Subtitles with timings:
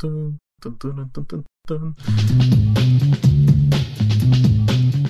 [0.00, 1.94] Dun, dun, dun, dun, dun, dun.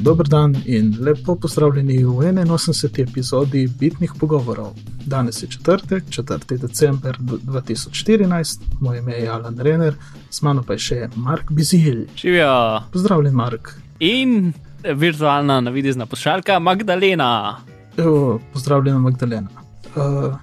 [0.03, 3.03] Dober dan in lepo pozdravljeni v 81.
[3.03, 4.73] epizodi Bitnih pogovorov.
[5.07, 6.59] Danes je četrtek, 4.
[6.59, 9.95] december 2014, moje ime je Alan Renner,
[10.31, 12.07] z mano pa je še Mark Bizil.
[12.17, 12.83] Živijo.
[12.93, 13.75] Pozdravljen, Mark.
[14.01, 14.53] In
[14.95, 17.57] virtualna navidezna pošaljka Magdalena.
[17.97, 19.49] Evo, pozdravljena, Magdalena.
[19.95, 20.35] Uh,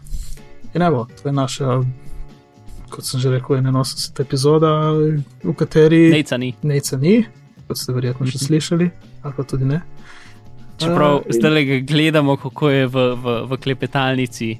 [0.73, 1.81] in evo, to je naša,
[2.97, 4.25] kot sem že rekel, 81.
[4.25, 4.89] epizoda,
[5.45, 6.55] v kateri Nejca ni.
[6.65, 7.21] Nejca ni,
[7.69, 8.89] kot ste verjetno že slišali,
[9.21, 9.85] ali pa tudi ne.
[10.81, 14.57] Čeprav Uh, zdaj le gledamo, kako je v, v, v klepetalnici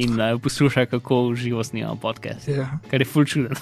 [0.00, 2.48] in uh, posluša, kako živo snimamo podcast.
[2.48, 3.56] Ja, Kar je ful čuden.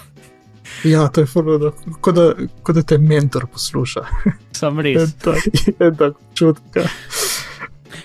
[0.95, 1.59] ja to je furo,
[1.99, 2.31] kot da,
[2.63, 4.07] kot da te mentor posluša.
[4.59, 5.19] Sam res.
[5.67, 6.87] je tako čutka.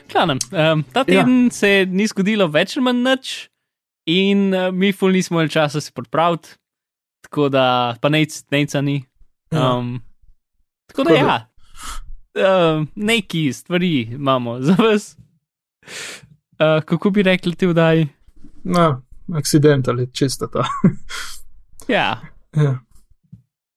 [0.09, 1.53] Klanem, um, ta teden ja.
[1.53, 3.33] se ni zgodilo več ali manj nič,
[4.05, 6.49] in uh, mi ful nismo imeli časa se pripraviti,
[7.21, 9.03] tako da pa nec, neca ni.
[9.51, 9.75] Ja.
[9.75, 10.01] Um,
[10.87, 11.47] tako da Tako ja,
[12.79, 15.17] uh, neki stvari imamo za vas.
[16.51, 18.05] Uh, kako bi rekli ti vdaj?
[18.63, 19.01] Na,
[19.35, 20.63] accident ali čista ta.
[21.87, 22.21] Ja.
[22.55, 22.79] ja.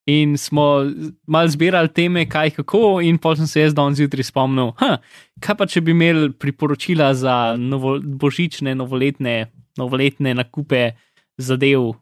[0.06, 0.86] In smo
[1.26, 5.00] mal zbirali teme, kaj kako, in pol sem se jaz danes zjutraj spomnil, ha,
[5.42, 10.90] kaj pa če bi imeli priporočila za novo, božične, novoletne, novoletne nakupe
[11.36, 11.92] zadev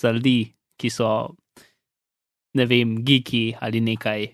[0.00, 1.10] za ljudi, ki so,
[2.54, 4.26] ne vem, geeki ali nekaj.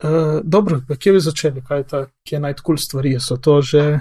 [0.00, 3.18] Uh, dobro, kje bi začeli, kaj je, ta, kje je najtkul stvari?
[3.20, 4.00] So to že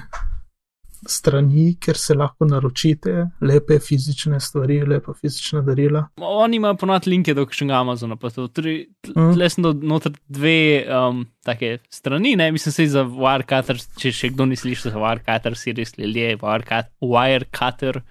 [1.07, 6.07] strani, kjer se lahko naročite, lepe fizične stvari, lepa fizična darila.
[6.17, 8.47] Oni imajo ponad linke do kakšnega Amazona, pa to.
[8.47, 9.33] Torej, Mm.
[9.33, 14.45] Tle sem noter dve um, take strani, ne, mislim se za Wirecutter, če še kdo
[14.45, 18.01] ni slišal za Wirecutter, si res ljudje, Wirecut- Wirecutter.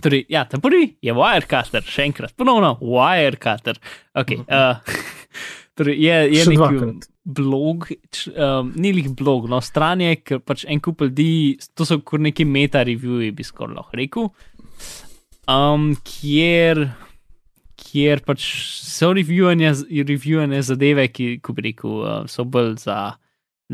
[0.00, 3.76] Torej, ja, ta prvi je Wirecutter, še enkrat, ponovno Wirecutter.
[4.14, 4.78] Okay, uh,
[5.76, 7.10] torej je, je nek.
[7.24, 11.86] Blog, č, um, ni lih blog, no, stran je, ker pač en kup ljudi, to
[11.88, 14.28] so kot neki meta-reviewji, bi skoraj lahko rekel,
[15.48, 16.84] um, kjer
[17.94, 18.44] kjer pač
[18.82, 22.98] so reviewanje zadeve, ki, ko bi rekel, uh, so bolj za,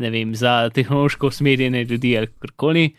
[0.01, 2.91] ne vem, za tehnološko usmerjene ljudi ali karkoli.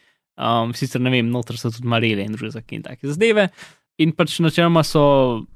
[0.42, 3.48] Um, sicer ne vem, noter so tudi marele in druge in take zadeve.
[4.02, 5.46] In pač načeloma so.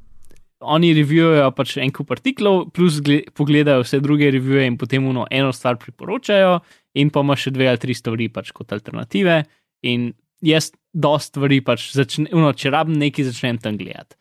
[0.66, 5.26] Oni revijujejo pač en kup artiklov, plus gle, pogledajo vse druge revije in potem uno
[5.30, 6.60] eno stvar priporočajo,
[6.98, 9.44] in pa ima še dve ali tri stvari pač kot alternative.
[9.86, 10.10] In
[10.42, 14.16] jaz dost stvari pač začnem, uno, če rabim nekaj, začnem tam gledati.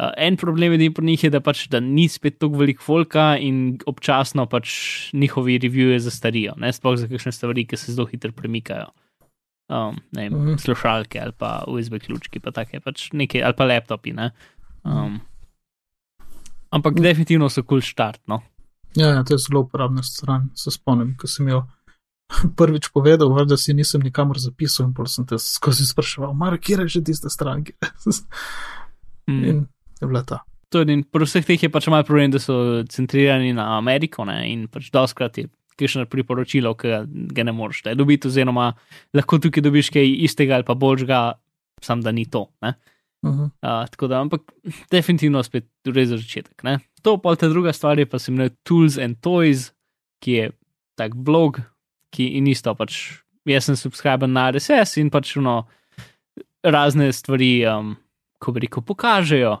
[0.00, 3.34] Uh, en problem je pri njih, je, da, pač, da ni spet tako veliko folka
[3.36, 4.70] in občasno pač
[5.12, 8.86] njihovi revije zastarijo, ne sploh za kakšne stvari, ki se zelo hitro premikajo.
[9.70, 10.56] Um, ne vem, Mhm.
[10.58, 14.14] slušalke ali pa USB ključki, pa take pač neke, ali pa laptopi.
[14.16, 14.30] Ne?
[14.84, 15.20] Um,
[16.70, 17.02] ampak Mhm.
[17.02, 18.20] definitivno so kul cool štart.
[18.26, 18.42] No?
[18.96, 20.50] Ja, ja, to je zelo uporabna stran.
[20.54, 21.66] Se spomnim, ko sem jo
[22.58, 26.58] prvič povedal, var, da si nisem nikamor zapisal in pol sem te skozi spraševal, mar,
[26.58, 27.64] kje je že tista stran.
[27.64, 27.88] kje je?"
[29.28, 29.44] Mm.
[29.44, 29.66] in
[30.00, 30.40] je bila ta.
[30.70, 34.24] To je, in pri vseh teh je pač malo problem, da so centrirani na Ameriko
[34.24, 34.46] ne?
[34.52, 36.88] in pač doskrat je kakšno priporočilo, ki
[37.30, 38.72] ga, ne moreš dobiti, oziroma
[39.14, 41.20] lahko tukaj dobiš kaj istega ali pa boljšega,
[41.82, 42.46] sam da ni to.
[42.62, 42.74] Ne?
[43.22, 43.44] Uh -huh.
[43.44, 44.40] Uh, tako da, ampak
[44.90, 46.62] definitivno spet res za začetek.
[46.62, 46.78] Ne?
[47.02, 49.72] To pa ta druga stvar je pa se imenuje Tools and Toys,
[50.20, 50.50] ki je
[50.94, 51.60] tak blog,
[52.10, 53.22] ki in isto pač.
[53.44, 55.64] Jaz sem subscriben na RSS in pač no,
[56.62, 57.96] razne stvari, um,
[58.38, 59.56] ko bi rekel, pokažejo.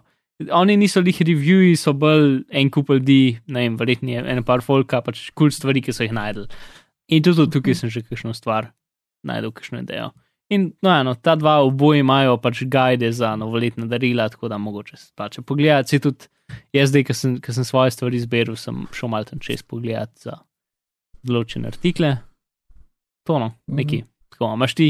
[0.56, 4.62] Oni niso lih reviewi, so bolj en kup ljudi, ne vem, verjetno je en par
[4.64, 6.46] folka, pač kul cool stvari, ki so jih najdel.
[7.08, 8.70] In tudi tukaj sem že kakšno stvar
[9.26, 10.12] najdel, kakšno idejo.
[10.50, 14.96] In no, eno, ta dva oboje imajo pač guide za novoletna darila, tako da mogoče
[14.96, 15.88] se pače pogledati.
[15.88, 16.26] Se tudi
[16.74, 20.40] jaz zdaj, ki sem, ki sem svoje stvari zbiral, sem šel tam čez pogledati za
[21.22, 22.16] določene artikle.
[23.26, 24.02] To no, neki.
[24.02, 24.06] -hmm.
[24.30, 24.88] Tako, imaš ti,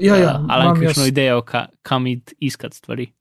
[0.00, 3.12] Ja, ja, uh, ali imam kakšno jaz- idejo, ka, kam id iskati stvari?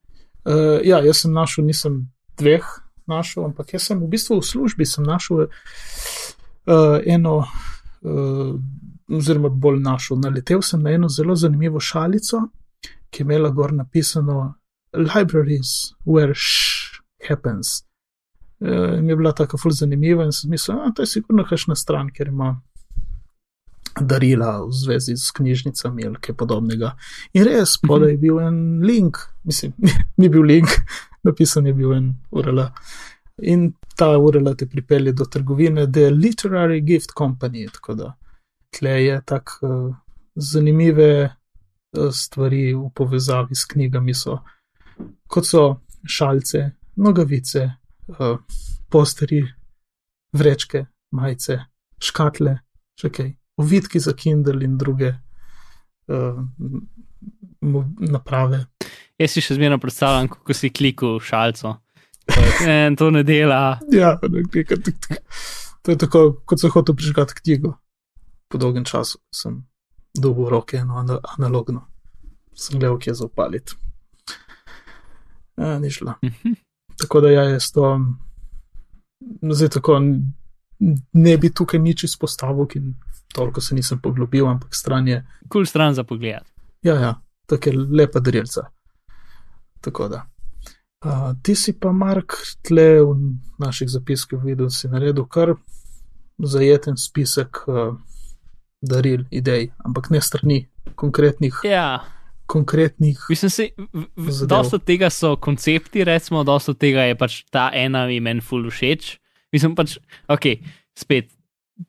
[0.45, 2.65] Uh, ja, jaz sem našel, nisem dveh
[3.06, 5.50] našel, ampak jaz sem v bistvu v službi našel uh,
[7.06, 7.44] eno,
[8.01, 8.56] uh,
[9.17, 10.19] oziroma bolj našel.
[10.19, 12.41] Naletel sem na eno zelo zanimivo šalico,
[13.09, 14.53] ki je imela gor napisano
[14.93, 17.67] Libraries where sh happens.
[18.59, 21.45] Uh, in mi je bila tako ful zanimiva in sem mislil, da to je sigurno
[21.49, 22.61] kakšna stran, ker ima
[23.99, 26.95] darila v zvezi s knjižnicami ali kaj podobnega.
[27.33, 29.73] In res, spodaj je bil en link, mislim,
[30.21, 30.69] ni bil link,
[31.27, 32.63] napisan je bil en URL.
[33.41, 37.67] In ta URL te pripelje do trgovine The Literary Gift Company.
[37.73, 38.13] Tako da
[38.71, 39.95] tle je tak uh,
[40.35, 44.39] zanimive eh, stvari v povezavi s knjigami so,
[45.27, 45.63] kot so
[46.07, 46.63] šalce,
[46.95, 47.68] nogavice,
[48.07, 48.38] uh,
[48.89, 49.41] posteri,
[50.33, 51.59] vrečke, majice,
[52.01, 52.56] škatle,
[53.00, 53.29] še kaj,
[53.62, 56.41] ovitki za Kindle in druge uh,
[58.00, 58.65] naprave.
[59.19, 61.75] Jaz si še zmerno predstavljam, kako si klikal šalco.
[62.65, 63.79] In to ne dela.
[63.94, 64.81] Ja, nekaj,
[65.81, 67.75] to je tako, kot so hotel prižgati knjigo.
[68.51, 69.62] Po dolgem času sem
[70.13, 71.88] dobil roke, eno analogno.
[72.53, 73.75] Sem gledal, kje za upaliti.
[75.57, 76.13] Ja, ni šlo.
[76.24, 76.53] Mhm.
[77.01, 78.00] Tako da ja, jaz to,
[79.51, 80.01] zdaj tako,
[81.13, 82.81] ne bi tukaj nič izpostavil, ki
[83.33, 85.21] toliko se nisem poglobil, ampak stran je.
[85.48, 86.44] Kul cool stran za pogled.
[86.81, 87.13] Ja, ja,
[87.45, 88.68] tako je lepa drelca.
[89.81, 90.25] Tako da.
[91.06, 93.15] Uh, ti si pa, Mark, tle v
[93.57, 95.56] naših zapiskih videl, si naredil kar
[96.38, 97.95] zajeten spisek uh,
[98.81, 101.61] daril, idej, ampak ne strani konkretnih.
[101.63, 102.01] Ja.
[102.51, 103.19] Konkretnih.
[103.29, 103.51] Mislim,
[104.17, 109.15] da dosta tega so koncepti, recimo, dosta tega je pač ta ena imen full všeč.
[109.55, 109.95] Mislim pač,
[110.27, 110.57] ok,
[110.97, 111.31] spet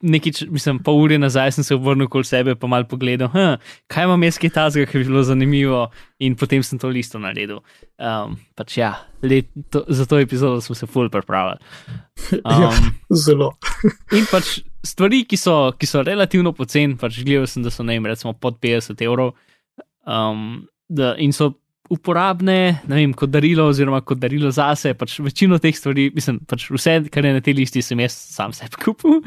[0.00, 3.58] nekaj, mislim, pol ure nazaj sem se obrnil okoli sebe, pa mal pogledal, hm,
[3.92, 5.82] kaj imam jaz, ki je tazga, ki je bilo zanimivo,
[6.22, 7.60] in potem sem to listo naredil.
[8.00, 11.60] Um, pač ja, let, to, za to epizodo smo se full pripravili.
[12.32, 12.70] Um, ja,
[13.18, 13.48] zelo.
[14.14, 17.96] in pač stvari, ki so, ki so relativno poceni, pač gledal sem, da so ne
[17.96, 19.34] vem, recimo pod 50 evrov.
[20.02, 21.52] Um, da, in so
[21.92, 22.56] uporabne,
[22.88, 24.94] ne vem, kot darilo, oziroma kot darilo zase.
[24.98, 28.54] Pač večino teh stvari, mislim, pač vse, kar je na tej listi, sem jaz sam
[28.56, 29.20] sebi kupil.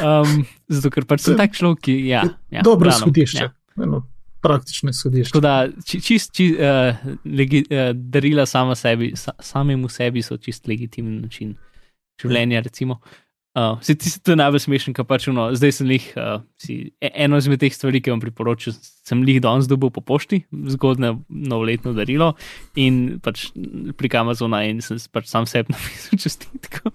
[0.00, 2.24] Um, zato, ker pač sem tak človek, ki ja,
[2.54, 3.48] ja, dobro izhodišče.
[3.80, 4.02] Ja.
[4.40, 5.32] Praktično izhodišče.
[5.34, 5.54] Tako da,
[5.84, 11.18] či, čist, či, uh, legi, uh, darila sama sebi, sa, samemu sebi so čist legitimen
[11.26, 11.56] način
[12.22, 13.00] življenja, recimo.
[13.00, 13.18] Uh,
[13.82, 17.10] se ti se to najbolj smešen, ker pač no, zdaj sem jih, uh, si, e,
[17.24, 21.92] eno izmed teh stvari, ki vam priporočam, sem jih danes dobil po pošti, zgodne novoletno
[21.96, 22.34] darilo
[22.78, 23.48] in pač
[23.98, 26.94] prek Amazona in sem pač sam sebi napisal čestitko.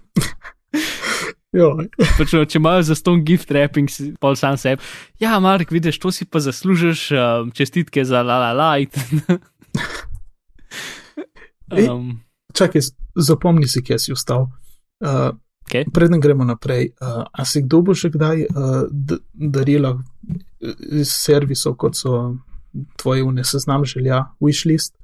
[2.16, 4.80] pač, no, če imajo za ston gift wrapping, pol sam sebi.
[5.20, 8.72] Ja, Mark, vidiš, to si pa zaslužiš, uh, čestitke za la la la.
[11.92, 12.16] um,
[12.56, 12.80] Čakaj,
[13.12, 14.48] zapomni si, kje si ustal.
[15.04, 15.36] Uh,
[15.66, 15.84] Okay.
[15.92, 19.96] Preden gremo naprej, uh, a si kdo bo še kdaj uh, darila
[20.94, 22.36] iz servisov, kot so
[23.00, 24.94] tvoje vne seznam želja, wishlist?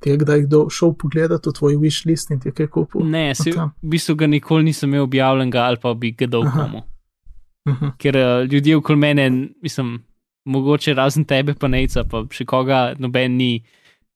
[0.00, 3.04] Ti je kdaj kdo šel pogledati v tvoj wishlist in ti je kaj kupil?
[3.04, 6.82] Ne, si, v bistvu ga nikoli nisem imel objavljenega ali pa bi ga dal komu.
[7.66, 7.92] -huh.
[7.98, 10.04] Ker uh, ljudje okoli mene, mislim,
[10.44, 13.64] mogoče razen tebe, pa neca, pa še koga, noben ni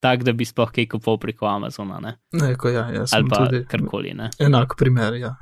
[0.01, 2.01] tak, da bi sploh kaj kupil preko Amazona.
[2.01, 3.13] Ne, ne ko ja, jaz.
[3.17, 4.15] Ali pa karkoli.
[4.41, 5.35] Enak primer, ja.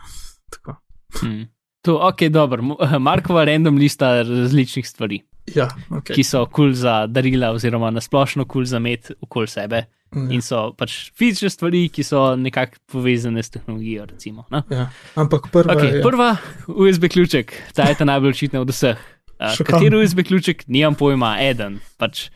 [1.20, 1.48] Hmm.
[1.82, 2.62] To, ok, dobro.
[3.08, 5.22] Markova random lista različnih stvari.
[5.54, 6.12] Ja, okay.
[6.14, 9.84] Ki so kul cool za darila, oziroma nasplošno kul cool za met okoli sebe.
[10.12, 10.24] Ja.
[10.32, 14.06] In so pač fizične stvari, ki so nekako povezane s tehnologijo.
[14.08, 14.62] Recimo, no?
[14.72, 14.88] ja.
[15.14, 16.02] Ampak prva, okay, je...
[16.02, 16.36] prva
[16.66, 19.00] USB ključek, ta je ta najbolj očitna od vseh.
[19.38, 21.78] Uh, kateri USB ključek, nimam pojma, eden.
[22.00, 22.28] Pač,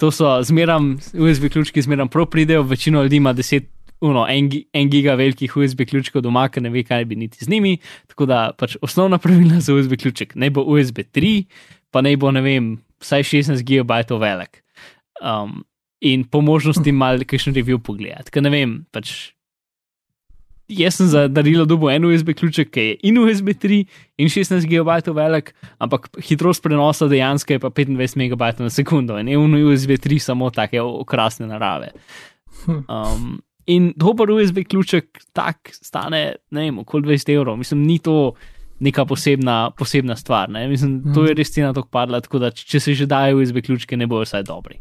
[0.00, 3.64] to so zmeram, USB ključki zmeram prav pridejo, večino ljudi ima 10
[4.00, 7.50] uno, en, en giga velikih USB ključkov doma, ki ne ve, kaj bi niti z
[7.50, 7.76] njimi.
[8.10, 11.44] Tako da pač osnovna pravila za USB ključek naj bo USB 3,
[11.90, 14.62] pa naj bo, ne vem, vsaj 16 gigabajtov velik.
[15.22, 15.64] Um,
[16.04, 18.30] in po možnosti malo kakšen review pogledati.
[18.30, 19.32] Ker ne vem, pač.
[20.66, 23.84] Jaz sem za darilo dobil en USB ključek, ki je in USB 3
[24.18, 29.30] in 16 GB velik, ampak hitrost prenosa dejansko je pa 25 MB na sekundo in
[29.30, 31.94] je v USB 3 samo take okrasne narave.
[32.66, 37.56] Um, In dober USB ključek tak stane, ne vem, okoli 20 evrov.
[37.58, 38.34] Mislim, ni to
[38.80, 40.50] neka posebna, posebna stvar.
[40.50, 40.68] Ne?
[40.68, 41.14] Mislim, mm.
[41.14, 44.06] to je res cena tako padla, tako da če se že dajo USB ključke, ne
[44.06, 44.78] bojo vsaj dobri.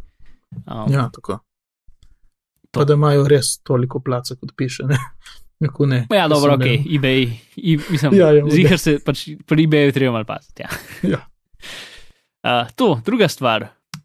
[0.66, 1.40] Um, ja, tako.
[2.72, 2.80] To.
[2.82, 4.88] Pa da imajo res toliko placa, kot piše.
[4.92, 5.00] Ne?
[5.88, 6.82] Ne, ja, dobro, ok, ne...
[6.98, 10.66] eBay, e, mislim, ja, ja, zihar se pač pri eBayu treba malo paziti.
[10.66, 10.70] Ja.
[11.16, 11.22] ja.
[12.46, 13.64] Uh, to, druga stvar,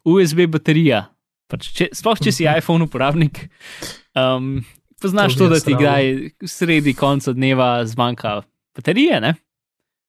[0.09, 1.03] USB baterija.
[1.51, 3.43] Pač, če, sploh če si iPhone uporabnik,
[4.37, 4.65] Um,
[5.03, 8.43] poznaš to, to da ti kdaj sredi konca dneva zmanjka
[8.77, 9.21] baterije?
[9.21, 9.35] Ne?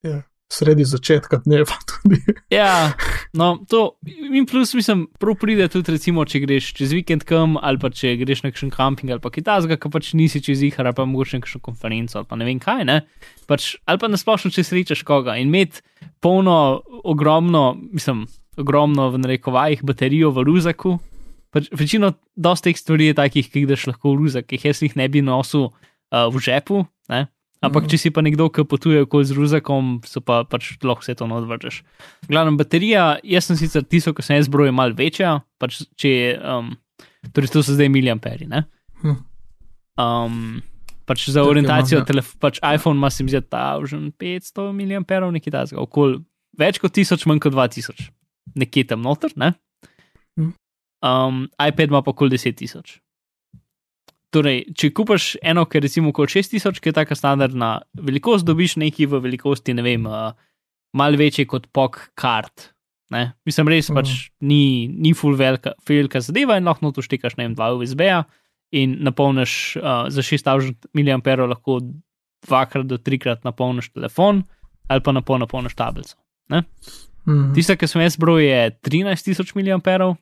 [0.03, 2.19] Ja, sredi začetka dneva tudi.
[2.49, 2.91] ja,
[3.33, 3.95] no, to
[4.33, 8.15] in plus, mislim, prav pride tudi, recimo, če greš čez vikend kam ali pa če
[8.21, 11.39] greš na kakšen kamping ali pa kitajska, ki pač nisi čez jih, ali pa mogoče
[11.39, 12.99] na kakšno konferenco ali pa ne vem kaj, ne.
[13.47, 15.85] Pač, ali pa nasplošno, če srečaš koga in imeti
[16.21, 18.25] polno, ogromno, mislim,
[18.59, 20.97] ogromno v narekovajih baterijo v ruzaku,
[21.51, 22.13] Pač, večino
[22.61, 25.07] teh stvari je takih, ki jih daš lahko v ruzak, ki jih jaz jih ne
[25.07, 27.27] bi nosil uh, v žepu, ne?
[27.61, 27.89] Ampak, Mhm.
[27.89, 31.27] če si pa nekdo, ki potuje okoli z ruzakom, so pa pač lahko vse to
[31.27, 31.83] odvržeš.
[32.25, 36.31] Glavno, baterija, jaz sem sicer tisto, ki sem jaz zbrojil, malo večja, pač če je,
[36.39, 36.73] um,
[37.31, 38.63] torej to so zdaj miliamperi, ne?
[39.03, 39.19] Hm.
[39.95, 40.63] Um,
[41.05, 42.05] pač za orientacijo, ja.
[42.05, 46.23] telef- pač iPhone ima se mi zdi 1500 miliamperov, nekaj takega, okoli
[46.57, 48.09] več kot 1000, manj kot 2000,
[48.55, 49.53] nekje tam noter, ne?
[51.01, 52.99] Um, iPad ima pa okoli 10 tisoč.
[54.31, 58.77] Torej, če kupaš eno, ki je recimo okoli 6000, ki je taka standardna velikost, dobiš
[58.79, 60.31] nekaj v velikosti, ne vem, uh,
[60.95, 62.69] malo večji kot pok kart.
[63.11, 63.33] Ne?
[63.45, 63.95] Mislim, res Mhm.
[63.97, 68.23] pač ni, ni full velika, velika zadeva in lahko to štekaš, ne vem, dva USB-ja
[68.71, 71.81] in napolniš uh, za 6000 mAh lahko
[72.47, 74.45] dvakrat do trikrat napolniš telefon
[74.87, 76.15] ali pa napol napolniš tablico.
[77.27, 77.53] Mhm.
[77.53, 80.15] Tista, ki sem jaz zbrojil, je 13000 mAh.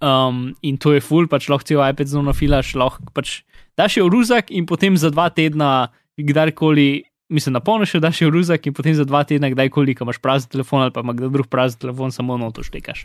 [0.00, 3.42] Um, in to je full, pač lahko cel iPad zelo nafilaš, lahko pač
[3.76, 8.30] daš jo v ruzak in potem za dva tedna, kdarkoli, mislim, napolniš jo, daš jo
[8.30, 11.12] v ruzak in potem za dva tedna, kdajkoli, ko imaš prazen telefon ali pa ima
[11.12, 13.04] kdo drug prazen telefon, samo noto štekaš.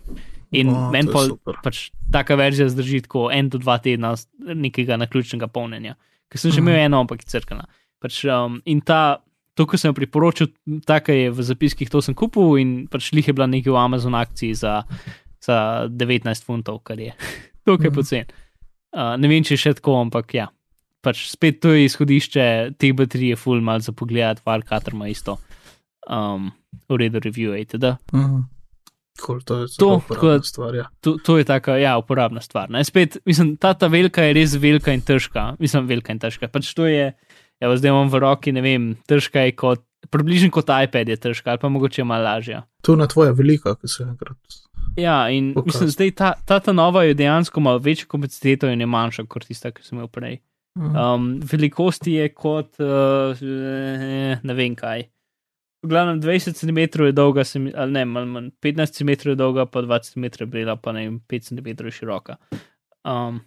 [0.56, 4.96] In O, meni to pa pač taka verzija zdrži tako en do dva tedna nekega
[4.96, 6.00] naključnega polnjenja.
[6.32, 7.68] Ker sem že imel eno, ampak je crkana.
[8.00, 9.20] Pač, um, in ta,
[9.60, 10.48] to, ko sem priporočil,
[10.88, 14.16] taka je v zapiskih, to sem kupil in pač lih je bila nekaj v Amazon
[14.16, 14.80] akciji za,
[15.46, 15.58] za
[15.90, 17.14] 19 funtov, kar je
[17.66, 17.96] tukaj Mhm.
[17.96, 18.26] pocen.
[18.96, 20.48] Uh, ne vem, če je še tako, ampak ja.
[21.04, 22.46] Pač spet to je izhodišče,
[22.80, 25.38] te baterije, full mal za pogled, Warcatter ima isto.
[26.08, 26.52] Um,
[26.90, 27.96] v redu, review, itd.
[28.14, 28.44] Mhm.
[29.16, 30.76] Cool, to je To, tako stvar.
[30.76, 30.86] Ja.
[31.00, 32.68] To, to je taka, ja, uporabna stvar.
[32.70, 32.82] Ne?
[32.84, 35.56] Spet, mislim, ta, ta velika je res velika in težka.
[35.56, 36.50] Mislim, velika in težka.
[36.52, 37.14] Pač to je,
[37.62, 41.54] evo, zdaj imam v roki, ne vem, težka je kot, približno kot iPad je težka,
[41.54, 42.66] ali pa mogoče malo lažja.
[42.84, 44.36] To na tvoja velika, ki se enkrat.
[44.96, 45.66] Ja, in Pokaž.
[45.66, 49.46] mislim, zdaj ta, ta, ta nova je dejansko ima večjo kapaciteto in je manjša kot
[49.46, 50.38] tista, ki sem imel prej.
[50.76, 50.96] Mhm.
[50.98, 53.40] Um, velikosti je kot, uh,
[54.42, 55.06] ne vem kaj.
[55.84, 59.36] V glavnem 20 cm je dolga, se mi- ali ne, manj, manj, 15 cm je
[59.36, 62.36] dolga, pa 20 cm je bela, pa ne vem, 5 cm je široka.
[63.04, 63.42] Um,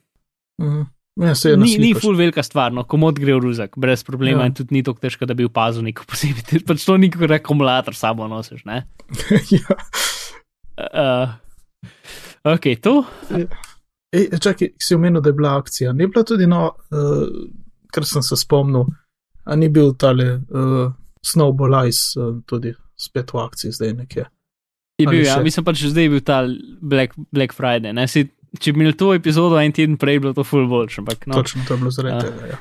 [0.60, 0.82] Mhm.
[1.18, 4.40] Ja, se je ni, ni ful velika stvar, no, komod gre v ruzak, brez problema
[4.40, 4.46] Ja.
[4.46, 6.62] in tudi ni tako težko, da bi opazil neko posebej.
[6.66, 8.84] Pač to ni kot akumulator s sabo nosiš, ne?
[9.50, 9.76] ja.
[10.78, 11.28] Uh,
[12.44, 13.02] ok, to.
[14.12, 15.92] Ej, čakaj, si omenil, da je bila akcija.
[15.92, 17.26] Ni bila tudi, no, uh,
[17.92, 18.86] kar sem se spomnil,
[19.44, 20.92] a ni bil tale uh,
[21.24, 24.24] Snowball Ice uh, tudi spet v akciji zdaj nekje.
[24.98, 26.40] Je bil, ja, mislim pač, že zdaj je bil ta
[26.80, 27.92] Black, Black Friday.
[27.94, 28.08] Ne?
[28.10, 28.24] Si,
[28.58, 31.02] če bi imeli to epizodo en teden prej, bi bilo to full boljše.
[31.02, 31.36] Ampak, No.
[31.36, 32.22] no, Točno to je bilo zaradi Ja.
[32.32, 32.46] tega.
[32.46, 32.58] Ja.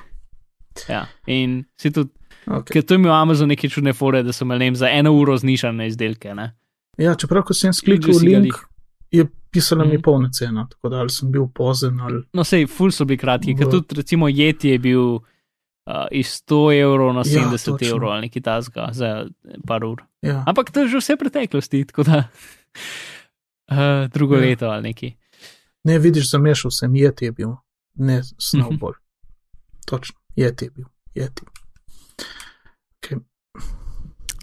[0.90, 1.04] ja.
[1.28, 2.12] In si tudi,
[2.48, 2.78] Okay.
[2.78, 5.88] ker to je imel Amazon neke čudne fore, da so imeli za eno uro znižane
[5.88, 6.32] izdelke.
[6.34, 6.54] Ne?
[6.98, 8.54] Ja, čeprav ko sem sklikal link,
[9.12, 10.02] je pisala mi Mhm.
[10.02, 12.24] polna cena, tako da ali sem bil pozen ali.
[12.34, 15.22] No, sej, full so bili kratki, ker V- tudi recimo Yeti je bil uh,
[16.12, 17.88] iz 100 evrov na Ja, 70 točno.
[17.88, 19.28] evrov ali nekaj tasga za
[19.64, 20.04] par ur.
[20.22, 20.44] Ja.
[20.46, 22.18] Ampak to je že vse preteklosti, tako da
[23.68, 23.78] uh,
[24.14, 24.42] drugo Ja.
[24.42, 24.46] ja.
[24.46, 25.14] leto ali neki.
[25.84, 27.56] Ne, vidiš, zamešal sem, jeti je bil,
[27.96, 28.22] ne.
[28.38, 28.94] Snowball.
[29.86, 30.86] Točno, jeti je bil,
[31.16, 31.42] jeti.
[32.98, 33.20] Okay.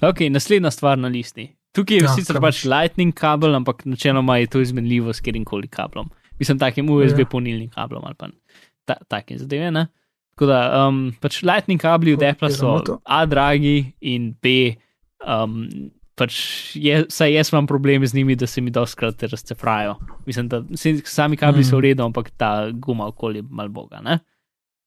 [0.02, 1.56] Ok, naslednja stvar na listi.
[1.74, 2.64] Tukaj je Ja, sicer pač?
[2.64, 6.10] Lightning kabel, ampak načeloma je to izmenljivo s katerim koli kablom.
[6.38, 7.26] Mislim, takim USB Ja.
[7.26, 8.28] polnilnim kablom ali pa
[8.84, 9.70] ta, takim zadeve.
[9.70, 9.86] Ne?
[10.30, 12.78] Tako da um, pač Lightning kabli od Apple so.
[13.04, 14.74] A dragi in B.
[15.20, 15.66] Um,
[16.14, 16.34] pač
[16.74, 19.96] je, saj jaz imam probleme z njimi, da se mi doskrat razcefrajo.
[20.26, 21.64] Mislim, da se- sami kabli mm.
[21.64, 21.76] so Mhm.
[21.76, 24.00] v redu, ampak ta guma okoli mal boga.
[24.00, 24.18] Ne?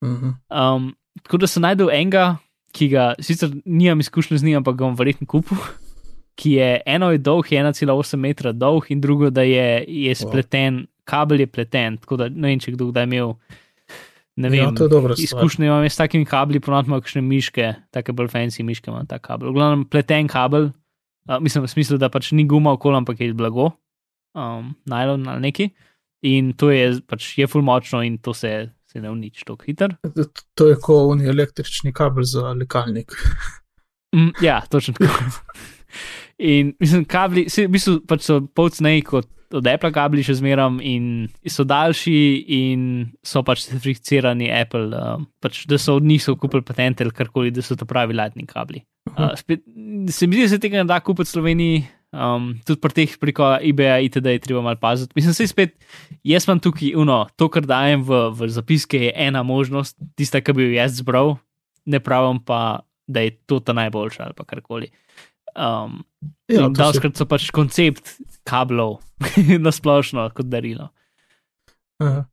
[0.03, 0.29] Mhm.
[0.49, 2.37] Um, tako da sem najdel enega,
[2.71, 5.57] ki ga sicer nimam izkušnje z njim, ampak ga bom verjetno kupil.
[6.37, 10.83] Ki je eno je dolg, je 1,8 metra dolg, in drugo, da je, je spleten,
[10.83, 11.05] wow.
[11.09, 11.97] kabel je pleten.
[11.97, 13.33] Tako da ne vem, če kdo kdaj imel.
[14.37, 15.15] Ne Ja, vem, to je stvar.
[15.17, 19.07] izkušnje imam jaz s takimi kabli, ponovno imam kakšne miške, take bolj fancy miške imam
[19.09, 19.49] ta kabel.
[19.49, 20.69] V glavnem pleten kabel,
[21.25, 23.71] uh, mislim v smislu, da pač ni guma okoli, ampak je blago,
[24.37, 25.71] um, najlon ali neki.
[26.29, 28.51] In to je pač je full močno in to se,
[28.85, 29.97] se ne uniči tako hitro.
[30.53, 33.17] To je kot oni električni kabel za lekalnik.
[34.15, 35.17] Mm, ja, točno tako.
[36.37, 40.81] In mislim, kabli, se, v bistvu pač so polcnej kot od Apple kabli še zmeram
[40.83, 42.17] in so daljši
[42.51, 42.81] in
[43.23, 47.53] so pač certificirani Apple, uh, pač, da so od njih so kupili patente ali karkoli,
[47.55, 48.83] da so to pravi lightning kabli.
[49.13, 49.63] Uh, spet,
[50.11, 53.15] se mi zdi, da se tega ne da kupiti v Sloveniji, um, tudi pri teh
[53.21, 54.35] preko eBaya itd.
[54.35, 55.15] je treba malo paziti.
[55.15, 55.77] Mislim, se spet,
[56.27, 60.57] jaz imam tukaj uno, to, kar dajem v, v zapiske, je ena možnost, tista, ki
[60.57, 61.37] bi jo jaz zbral,
[61.87, 64.91] ne pravim pa, da je to ta najboljša ali karkoli.
[65.57, 66.03] Um,
[66.47, 68.13] Ja, Davskrat so pač koncept
[68.47, 69.01] kablov
[69.65, 70.87] na splošno kot darilo.
[71.99, 72.23] Aha.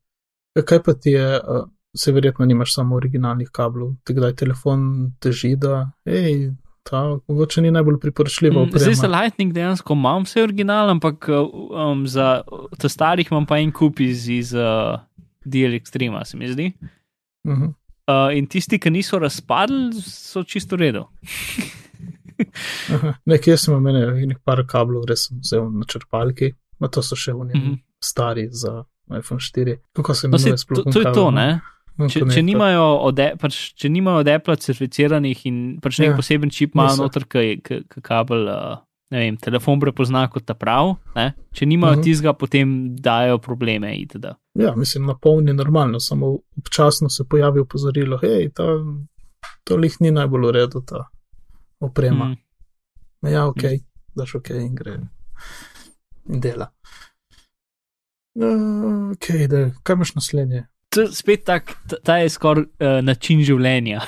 [0.54, 1.64] Ja, Kaj pa ti je, uh,
[1.96, 3.96] se verjetno nimaš samo originalnih kablov.
[4.06, 6.52] Te kdaj telefon teži, da hej,
[6.86, 9.00] ta mogoče ni najbolj priporočljiva Mm, Zdaj oprema.
[9.02, 12.42] za Lightning dejansko imam vse original, ampak um, za
[12.78, 15.00] te starih imam pa en kup iz, iz uh,
[15.44, 16.72] DL Extrema, se mi zdi.
[17.46, 17.72] Mhm.
[18.04, 20.76] Uh, in tisti, ki niso razpadli, so čisto.
[20.76, 21.08] Aha.
[23.26, 27.32] Nekje sem imel enih par kablov, res sem vzel na črpalki, no to so še
[27.32, 27.74] oni Mhm.
[28.00, 29.78] stari za iPhone 4.
[29.92, 30.92] Kako se No, sej, imenuje to, sploh?
[30.92, 31.60] to je to, ne?
[31.96, 36.16] No, Če, če, nimajo od, pač, če nimajo od Apple certificiranih in pač nek Ja,
[36.16, 37.62] poseben čip ima noter, ki
[38.02, 38.78] kabel, uh,
[39.10, 41.34] ne vem, telefon prepozna kot ta prav, ne?
[41.52, 42.02] če nimajo Mhm.
[42.02, 44.34] tizga, potem dajo probleme itd.
[44.56, 48.64] Ja, mislim, napolni normalno, samo občasno se pojavi opozorilo, hej, ta,
[49.62, 51.06] to lih ni najbolj v redu, ta
[51.84, 52.30] oprema.
[52.32, 52.36] Mm.
[53.22, 53.32] Mm.
[53.32, 53.62] Ja, ok,
[54.16, 54.98] daš ok in gre.
[56.28, 56.70] In dela.
[58.34, 60.64] Uh, ok, da, kaj imaš naslednje?
[60.94, 64.02] To je spet tak, ta, je skoraj uh, način življenja.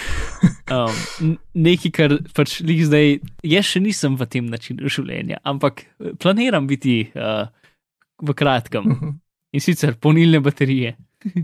[0.76, 6.14] um, nekaj, kar pač lih zdaj, jaz še nisem v tem načinu življenja, ampak eh,
[6.22, 7.46] planiram biti uh,
[8.22, 8.90] v kratkem.
[8.96, 9.14] Mhm.
[9.56, 10.96] in sicer polnilne baterije.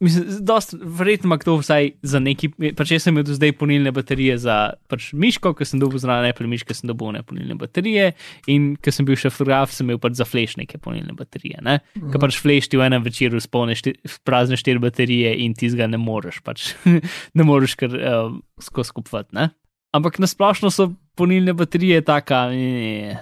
[0.00, 3.92] Mislim, dost, verjetno ima kdo vsaj za neki, pač jaz sem imel do zdaj polnilne
[3.96, 4.56] baterije za
[4.90, 8.10] pač miško, ker sem dobil zraven Apple miške, sem dobil ne polnilne baterije
[8.52, 11.62] in ker sem bil še fotograf, sem imel pač za flash neke polnilne baterije.
[11.64, 11.78] Ne?
[11.96, 12.10] Mhm.
[12.12, 15.88] Ker pač flash ti v enem večeru spolne štir, prazne štiri baterije in ti ga
[15.88, 16.72] ne moreš, pač
[17.38, 19.32] ne moreš kar uh, skozi kupovati.
[19.36, 19.50] ne.
[19.96, 22.50] Ampak nasplošno so polnilne baterije taka,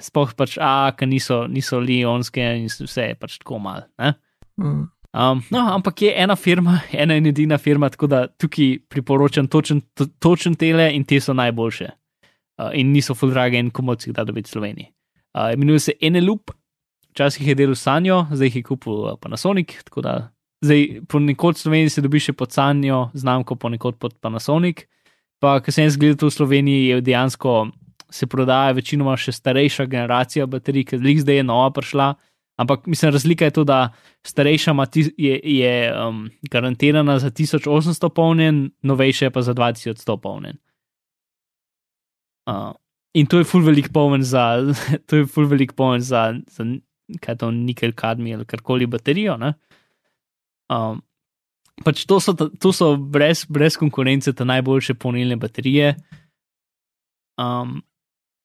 [0.03, 3.87] sploh pač, a, ki niso, niso lionske in vse je pač tako malo.
[3.99, 4.17] ne.
[4.59, 4.89] Mm.
[5.15, 9.81] Um, no, ampak je ena firma, ena in edina firma, tako da tukaj priporočam točen,
[9.95, 11.91] to, točen tele in te so najboljše.
[12.59, 14.89] Uh, in niso full drage in komod si jih da dobiti v Sloveniji.
[15.35, 16.51] Uh, imenuje se Eneloop,
[17.11, 20.15] včasih je delal Sanjo, zdaj jih je kupil uh, Panasonic, tako da
[20.65, 24.87] zdaj ponekod v Sloveniji se dobi še pod Sanjo, znamko ponekod pod Panasonic.
[25.43, 27.57] Pa, kar sem jaz gledal v Sloveniji, je dejansko
[28.15, 32.15] se prodaja večinoma še starejša generacija baterij, ker zdaj je nova prišla.
[32.57, 33.93] Ampak mislim, razlika je to, da
[34.23, 34.75] starejša
[35.17, 40.59] je, je um, garantirana za 1800 polnjen, novejša je pa za 2100 polnjen.
[42.47, 42.73] Uh,
[43.15, 44.75] in to je full velik polnjen za,
[45.07, 46.65] to je full velik polnjen za, za
[47.21, 49.37] kaj to nikel, kadmi ali karkoli baterijo.
[49.37, 49.55] Ne?
[50.71, 51.03] Um,
[51.85, 55.97] pač to so, to so brez, brez konkurence te najboljše polnilne baterije.
[57.39, 57.83] Um,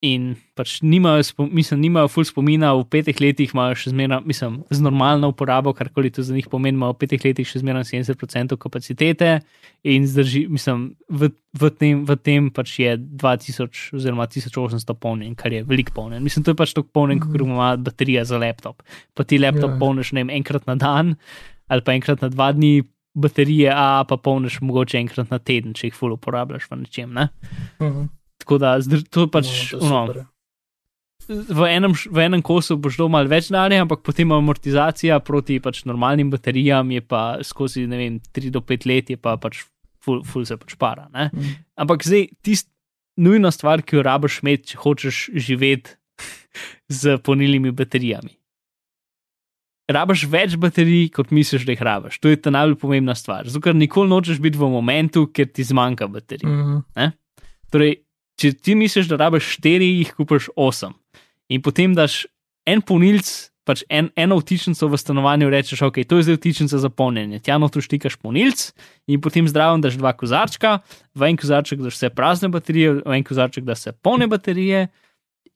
[0.02, 4.80] in pač nimajo, mislim, nimajo full spomina, v petih letih imajo še zmeraj, mislim, z
[4.80, 9.32] normalno uporabo, karkoli to za njih pomeni, imajo v petih letih še zmeraj 70% kapacitete
[9.84, 15.52] in zdrži, mislim, v, v, tem, v tem pač je 2000 oziroma 1800 polnjen, kar
[15.52, 16.24] je velik polnjen.
[16.24, 18.80] Mislim, to je pač tako polnjen, kot ima baterija za laptop.
[19.20, 19.80] Pa ti laptop Ja.
[19.80, 21.18] polniš, ne vem, enkrat na dan
[21.70, 22.88] ali pa enkrat na dva dni.
[23.20, 27.10] Baterije, a pa polniš mogoče enkrat na teden, če jih full uporabljaš v nečem.
[27.12, 27.30] Ne?
[27.82, 28.06] Mhm.
[28.50, 28.82] Tako da
[29.14, 30.26] to pač No, to no, ja.
[31.30, 35.84] v, enem, v enem kosu boš dal malo več denarja, ampak potem amortizacija proti pač
[35.86, 39.62] normalnim baterijam je pa skozi ne vem, 3 do 5 let, je pa pač
[40.02, 41.06] ful, ful se pač para.
[41.14, 41.30] Ne?
[41.30, 41.54] Mhm.
[41.86, 42.74] Ampak zdaj tista
[43.22, 45.94] nujna stvar, ki jo rabiš imeti, če hočeš živeti
[47.02, 48.34] z polnilnimi baterijami.
[49.90, 52.18] Rabiš več baterij, kot misliš, da jih rabiš.
[52.22, 53.46] To je ta najbolj pomembna stvar.
[53.50, 56.50] Zato, ker nikoli nočeš biti v momentu, ker ti zmanjka baterij.
[56.50, 57.18] Mhm.
[57.70, 58.00] Torej,
[58.40, 60.96] če ti misliš, da rabiš 4, jih kupiš 8.
[61.50, 62.24] In potem daš
[62.70, 63.28] en polnilc,
[63.70, 67.42] pač en, eno vtičnico v stanovanju, rečeš, ok, to je zdaj vtičnica za polnjenje.
[67.46, 68.64] Tja noto štikaš polnilc
[69.10, 70.80] in potem zdravo daš dva kozarčka,
[71.14, 74.88] v en kozarček daš vse prazne baterije, v en kozarček daš vse polne baterije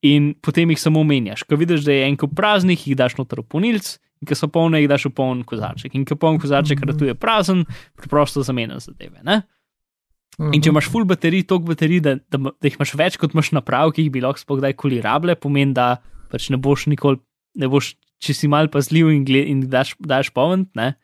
[0.05, 1.45] in potem jih samo menjaš.
[1.47, 3.95] Ko vidiš, da je en kup praznih, jih daš noter v polnilc.
[4.23, 5.95] In ko so polne, jih daš v poln kozarček.
[5.97, 7.65] In ko poln kozarček ratuje prazen,
[7.99, 9.23] preprosto zamenjaš zadeve.
[9.25, 9.41] Ne?
[10.39, 13.51] In če imaš full baterij, toliko baterij, da, da, da jih imaš več, kot imaš
[13.53, 15.97] naprav, ki jih bi lahko sploh kdajkoli rable, pomeni, da
[16.33, 17.21] pač ne boš nikoli,
[17.61, 17.93] ne boš,
[18.23, 20.95] če si mal pazljiv in, gled, in daš, daš povent, ne.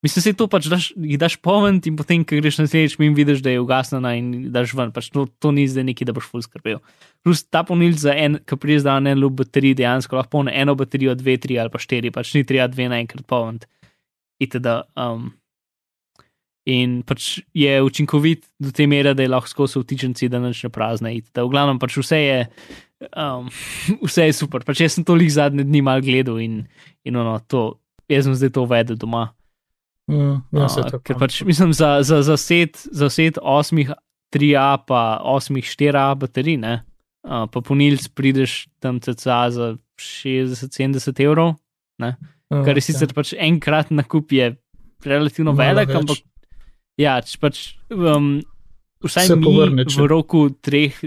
[0.00, 3.42] Mislim, se to pač daš, jih daš povent in potem, ko greš naslednjič, mi vidiš,
[3.44, 4.94] da je ugasnjena in daš ven.
[4.96, 6.80] Pač to, to ni zdaj neki, da boš full skrbel.
[7.20, 10.72] Plus ta polnilc za en, ki prijez da en lup baterij, dejansko lahko polne eno
[10.78, 13.68] baterijo, dve, tri ali pa štiri, pač ni treba dve naenkrat povent.
[14.40, 14.72] Itd.
[14.96, 15.34] Um,
[16.70, 20.70] in pač je učinkovit do te mere, da je lahko skozi vtičenci, da nič ne
[20.72, 21.12] prazne.
[21.34, 22.38] Da, v glavnem pač vse je,
[23.10, 23.50] um,
[24.06, 24.64] vse je super.
[24.66, 26.62] Pač jaz sem to lih zadnje dni mal gledal in,
[27.06, 27.80] in ono, to,
[28.10, 29.30] jaz sem zdaj to uvedel doma.
[30.10, 33.92] Mm, ja, Uh, ker pač mislim, za, za, za, set, za set osmih
[34.34, 36.80] 3A pa osmih 4A baterij, ne,
[37.26, 39.68] uh, pa ponilc prideš tam cca za
[40.00, 41.54] 60-70 evrov,
[42.00, 44.54] kar je sicer pač enkrat nakup je
[45.06, 46.00] relativno Malo velik, več.
[46.00, 46.29] ampak
[47.00, 48.36] ja, pač um,
[49.04, 50.98] vsaj Se povrne, če- v roku treh,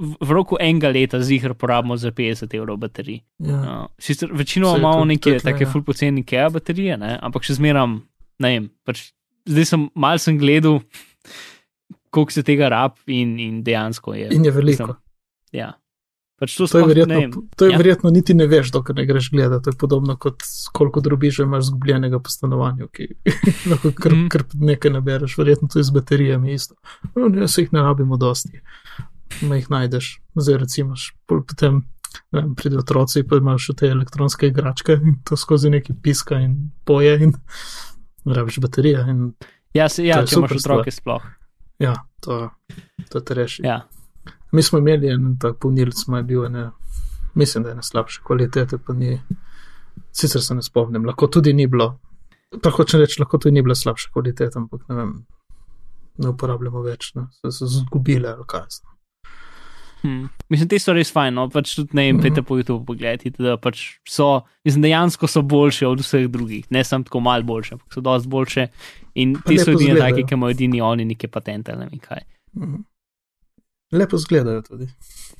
[0.00, 3.20] v, roku enega leta zihar porabimo za 50 evrov baterij.
[3.44, 3.84] Ja.
[4.00, 5.70] Sicer večinoma Saj, imamo neke take ja.
[5.70, 7.18] full poceni IKEA baterije, ne?
[7.22, 8.00] ampak še zmeram,
[8.42, 9.10] ne vem, pač
[9.48, 10.80] zdaj sem mal sem gledal,
[12.14, 14.28] koliko se tega rab in, in dejansko je.
[14.34, 14.88] In je veliko.
[14.88, 15.00] Mislim,
[15.54, 15.72] ja.
[16.44, 17.78] Pač to, To je, verjetno, ne to je ja.
[17.78, 19.64] verjetno niti ne veš, dokler ne greš gledati.
[19.64, 23.08] To je podobno kot koliko drobiža imaš zgubljenega po stanovanju, ki
[23.70, 24.28] lahko kar, Mhm.
[24.28, 26.74] kar nekaj nabereš, verjetno tudi z baterijami isto.
[27.14, 28.60] No, ne, se jih ne rabimo dosti.
[29.42, 30.12] Ma jih najdeš.
[30.36, 30.94] Zdaj recimo,
[31.26, 31.82] potem
[32.30, 36.52] vem, pridejo otroci, pa imaš še te elektronske igračke in to skozi neki piska in
[36.84, 37.32] poje in
[38.26, 39.06] rabiš baterije.
[39.08, 39.32] In,
[39.74, 41.24] Ja, se, ja če imaš otroke sploh.
[41.78, 42.50] ja, to,
[43.10, 43.64] to te reši.
[43.64, 43.80] Ja.
[44.54, 46.68] Mi smo imeli en tak polnilec, ma je bil ne,
[47.34, 49.16] mislim, da je ne slabše kvalitete, pa ni,
[50.12, 51.88] sicer se ne spomnim, lahko tudi ni bilo,
[52.62, 55.14] tako hočem reči, lahko tudi ni bila slabša kvaliteta, ampak ne vem,
[56.18, 58.60] ne uporabljamo več, ne, so se zgubile ali kaj.
[58.62, 58.90] jaz vem.
[60.04, 60.26] Hm.
[60.52, 61.46] Mislim, te so res fajn, no?
[61.48, 62.22] pač tudi ne vem, Mhm.
[62.22, 66.84] pete po YouTube pogledati, da pač so, mislim, dejansko so boljše od vseh drugih, ne
[66.84, 68.66] samo tako malo boljše, ampak so dosti boljše
[69.14, 71.98] in Pa ti so edini taki, ki imajo edini oni neke patente ali ne vem
[71.98, 72.20] kaj.
[72.56, 72.82] Mhm.
[73.94, 74.88] Lepo izgledajo tudi.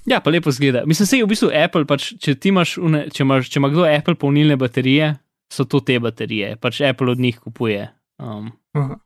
[0.07, 0.85] Ja, pa lepo zgleda.
[0.87, 3.87] Mislim, se je v bistvu Apple, pač, če, imaš une, če, imaš, če ima kdo
[3.89, 5.15] Apple polnilne baterije,
[5.53, 7.87] so to te baterije, pač Apple od njih kupuje
[8.23, 8.99] um, Aha.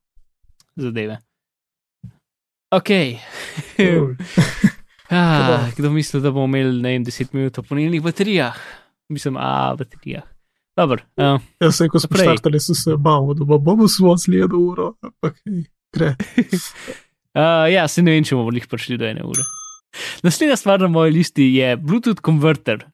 [0.76, 1.20] zadeve.
[2.74, 2.90] Ok.
[5.10, 8.58] Ah, kdo misli, da bomo imeli, ne vem, 10 minut o polnilnih baterijah?
[9.08, 10.26] Mislim, a baterijah.
[10.76, 11.00] Dobro.
[11.16, 14.90] Uh, Jaz se, ko smo štartali, sem se bal, da bo- bomo svozili eno uro,
[15.00, 15.40] ampak
[15.96, 16.12] gre.
[17.38, 19.46] uh, ja, se ne vem, če bomo jih prišli do ene ure.
[20.26, 22.84] Naslednja stvar na moji listi je Bluetooth konverter.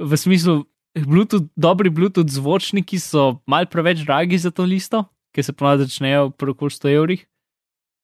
[0.00, 0.64] V smislu,
[0.98, 6.32] Bluetooth, dobri Bluetooth zvočniki so mal preveč dragi za to listo, ki se ponavadi začnejo
[6.36, 7.22] pri okoli 100 evrih.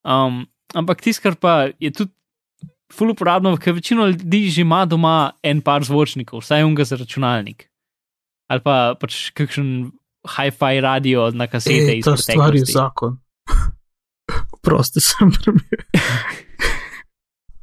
[0.06, 0.46] Um,
[0.76, 2.12] ampak tisto, kar pa je tudi
[2.92, 7.68] ful uporabno, ker večino ljudi že ima doma en par zvočnikov, vsaj unga za računalnik.
[8.48, 9.90] Ali pa pač kakšen
[10.24, 12.72] hi-fi radio na kasete Ej, iz ta stvar je preteklosti.
[12.72, 13.18] zakon.
[14.68, 15.86] Prosti sem premijer.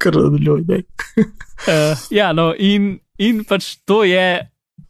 [0.02, 0.84] Kar nadaljuj, daj.
[1.66, 4.26] Uh, ja, no, in, in pač to je,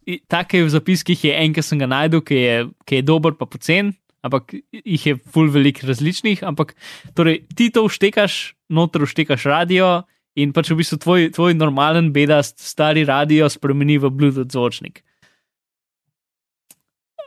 [0.08, 2.56] i- take v zapiskih je en, ki sem ga najdel, ki je,
[2.88, 3.92] ki je dober, pa pocen,
[4.26, 6.42] ampak jih je full velik različnih.
[6.44, 6.74] Ampak
[7.14, 10.02] torej, ti to uštekaš, noter uštekaš radio
[10.36, 15.00] in pač v bistvu tvoj, tvoj normalen, bedast, stari radio spremeni v Bluetooth zvočnik.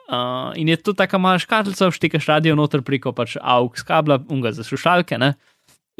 [0.09, 4.49] Uh, in je to tako mala škatlica, vštekaš radio noter preko pač AUX kabla, unga
[4.51, 5.35] za slušalke, ne?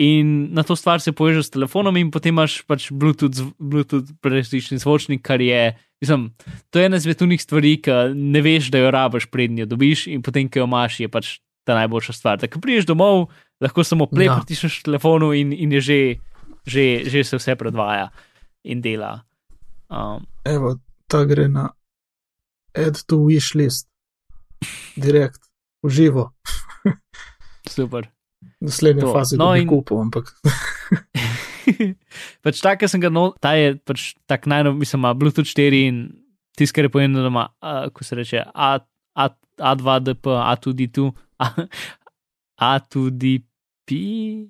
[0.01, 4.79] In na to stvar se povežeš s telefonom, in potem imaš pač Bluetooth, Bluetooth različni
[4.81, 6.31] zvočnik, kar je, mislim,
[6.71, 10.23] to je ena izmed unih stvari, ki ne veš, da jo rabiš, prednjo dobiš, in
[10.25, 11.33] potem, ko jo imaš, je pač
[11.67, 12.39] ta najboljša stvar.
[12.39, 13.27] Da, ko priješ domov,
[13.61, 14.39] lahko samo play Ja.
[14.39, 15.99] pritisneš v telefonu in, in je že,
[16.65, 18.07] že, že se vse predvaja
[18.63, 19.19] in dela.
[19.91, 20.79] Um, Evo,
[21.11, 21.69] ta gre na
[22.73, 23.88] add to wish list.
[24.95, 25.39] Direkt,
[25.83, 26.33] v živo.
[27.65, 28.09] super.
[28.59, 29.13] Naslednja To.
[29.13, 30.33] faza je, No da in- kupil, ampak
[32.43, 35.81] pač ta, ki sem ga, no, ta je pač tak najnov, mislim, ima Bluetooth 4
[35.81, 38.79] in tisto, kar je povedano, da ima, uh, ko se reče, A,
[39.15, 41.67] A, A2DP, A2D2, A-
[42.59, 44.49] A2DP,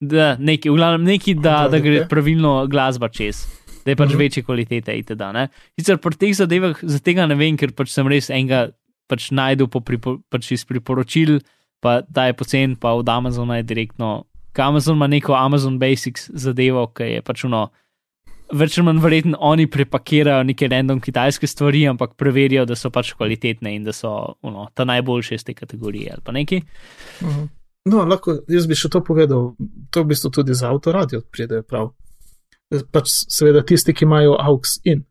[0.00, 2.08] da, neki, v glavnem, neki, da, da gre A2DP.
[2.08, 3.46] pravilno glasba čez.
[3.84, 4.18] Da je pač Mhm.
[4.18, 5.50] večje kvalitete, itd.
[5.76, 8.70] Sicer pri teh zadevah, za tega ne vem, ker pač sem res enega
[9.06, 11.38] pač najdel po pripo, pač iz priporočil,
[11.80, 14.24] pa ta je pocen, pa od Amazona je direktno.
[14.54, 17.68] Amazon ima neko Amazon Basics zadevo, ki je pač ono.
[18.54, 23.14] Več ali manj verjetno oni prepakirajo neke random kitajske stvari, ampak preverijo, da so pač
[23.16, 24.12] kvalitetne in da so
[24.44, 26.60] ono, ta najboljše iz te kategorije ali pa neki.
[27.22, 27.46] Mhm.
[27.84, 29.50] No, lahko, jaz bi še to povedal.
[29.92, 31.90] To v bistvu tudi za avtoradio pridejo prav.
[32.92, 35.04] Pač seveda tisti, ki imajo AUX in.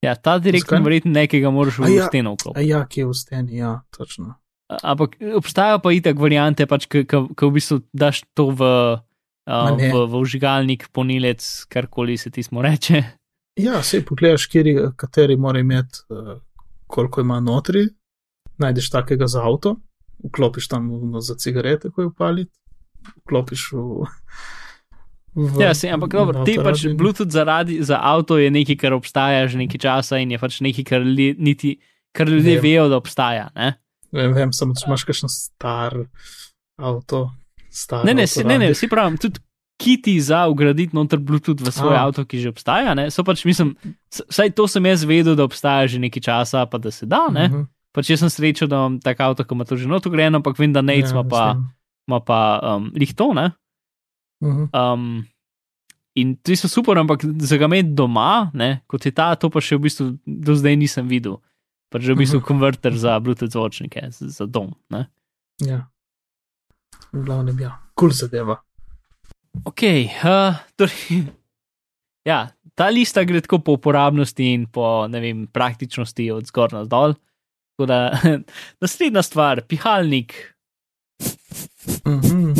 [0.00, 0.84] Ja, ta direktno Zakaj?
[0.84, 2.06] verjetno nekega moraš v ja.
[2.08, 2.68] steno vklopiti.
[2.70, 4.34] Ja, ki je v steni, ja, točno.
[4.82, 9.90] Ampak obstajajo pa itak variante, pač, ki v bistvu daš to v, uh, ne.
[9.90, 13.02] v, v užigalnik, ponilec, karkoli se ti smo reče.
[13.60, 16.38] Ja, se pogledaš, kjeri, kateri mora imeti, uh,
[16.86, 17.88] koliko ima notri,
[18.62, 19.76] najdeš takega za avto,
[20.24, 22.56] vklopiš tam no, za cigarete, ko je upaliti,
[23.26, 24.08] vklopiš v.
[25.30, 28.92] v Ja, se, ampak dobro, ti pač Bluetooth za, radi, za avto je nekaj, kar
[28.92, 31.78] obstaja že nekaj časa in je pač nekaj, kar, li, niti,
[32.10, 32.62] kar ljudje Vem.
[32.62, 33.50] vejo, da obstaja.
[33.54, 33.78] Ne,
[34.10, 35.94] Vem, vem, samo če imaš kakšen star
[36.76, 37.30] avto.
[37.70, 39.38] Star ne, ne, si, ne, ne vsi pravim, tudi
[39.78, 42.02] kiti za ugraditi noter Bluetooth v svoj A.
[42.02, 42.90] avto, ki že obstaja.
[42.92, 43.76] Ne, so pač, mislim,
[44.10, 47.30] vsaj to sem jaz vedel, da obstaja že nekaj časa, pa da se da.
[47.30, 47.62] Ne, Mhm.
[47.90, 50.58] pač jaz sem srečen, da imam tak avto, ki ima to že noto grejeno, ampak
[50.58, 51.56] vem, da Nate ima pa,
[52.04, 53.54] ima pa um, lihto, ne?
[54.42, 54.70] Mhm.
[54.72, 55.26] Um,
[56.16, 59.60] in ti so super, ampak za ga imeti doma, ne, kot je ta, to pa
[59.60, 61.38] še v bistvu do zdaj nisem videl.
[61.90, 62.46] Pač že v bistvu Mhm.
[62.46, 64.74] konverter za Bluetooth zvočnike, za, za dom.
[64.90, 65.08] Ne.
[65.60, 65.86] Ja.
[67.12, 68.60] V glavnem, ja, kul zadeva.
[69.66, 69.82] Ok,
[70.22, 71.26] uh, torej,
[72.30, 76.84] ja, ta lista gre tako po uporabnosti in po ne vem, praktičnosti od zgor na
[76.86, 77.14] dol.
[77.76, 77.98] Tako da
[78.82, 80.54] naslednja stvar, pihalnik.
[82.06, 82.54] Mhm.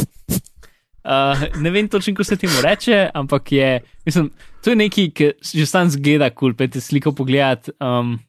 [1.11, 4.29] Uh, ne vem točno, kako se temu reče, ampak je, mislim,
[4.63, 7.73] to je nekaj, ki že sam zgleda kul, cool, pejte sliko pogledat.
[7.83, 8.21] Um,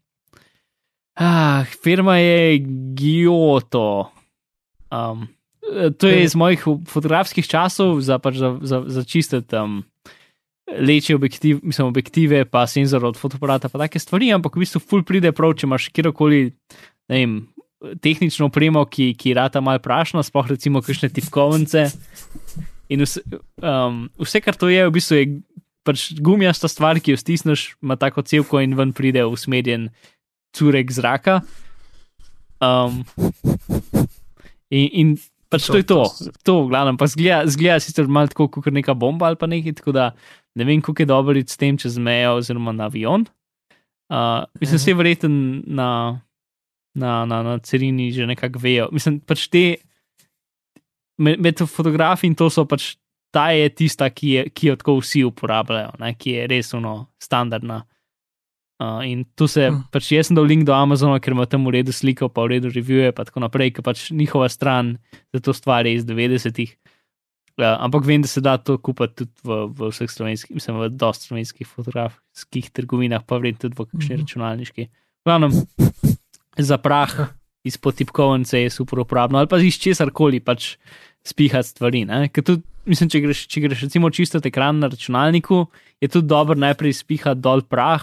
[1.13, 2.57] ah, firma je
[2.97, 4.09] Giotto.
[4.89, 5.27] Um,
[5.97, 9.83] to je iz mojih fotografskih časov za, pač za, za, za čiste tam
[10.79, 15.03] leče objektiv, mislim, objektive, pa senzor od fotoaparata, pa take stvari, ampak v bistvu ful
[15.05, 16.43] pride prav, če imaš kjerkoli,
[17.11, 17.35] ne vem,
[18.01, 21.89] tehnično opremo, ki, ki rata mal prašna, sploh recimo kakšne tipkovnice.
[22.91, 23.23] In vse,
[23.63, 25.25] um, vse, kar to je, v bistvu je
[25.87, 29.87] pač gumijasta stvar, ki jo stisneš, ima tako celko in ven pride usmerjen
[30.53, 31.39] curek zraka.
[32.61, 33.01] Um,
[34.69, 35.07] in, in
[35.51, 36.03] pač to je to,
[36.45, 39.79] to v glavnem, pa zgleda, zgleda sicer malo tako, kot neka bomba ali pa nekaj,
[39.81, 40.11] tako da
[40.55, 43.25] ne vem, kako je dobro iti s tem čez mejo oziroma na avion.
[44.11, 44.83] Uh, mislim, Mhm.
[44.83, 45.35] se verjeten
[45.67, 46.19] na,
[46.93, 48.89] na, na, na carini že nekako vejo.
[48.91, 49.79] Mislim, pač te
[51.21, 52.95] med, med fotografi in to so pač
[53.31, 56.95] ta je tista, ki, je, ki jo tako vsi uporabljajo, ne, ki je res ono
[57.23, 57.77] standardna.
[58.81, 59.75] Uh, in tu se, Hm.
[59.75, 59.89] hmm.
[59.93, 62.57] pač jaz sem dal link do Amazona, ker ima tam v redu sliko, pa v
[62.57, 64.95] redu revije, pa tako naprej, ker pač njihova stran
[65.31, 66.73] za to stvar je iz 90-ih.
[67.61, 70.89] Uh, ampak vem, da se da to kupiti tudi v, v vseh slovenskih, mislim, v
[70.97, 74.21] dosti slovenskih fotografskih trgovinah, pa vredno tudi v kakšni Mhm.
[74.25, 74.87] računalniški.
[75.29, 75.51] Glavno,
[76.57, 77.13] za prah
[77.63, 80.75] izpod tipkovnice je super uporabno, ali pa iz česar koli pač
[81.23, 82.05] spihati stvari.
[82.41, 85.65] tudi, mislim, če greš, če greš recimo čistiti ekran na računalniku,
[86.01, 88.01] je tudi dobro najprej spihati dol prah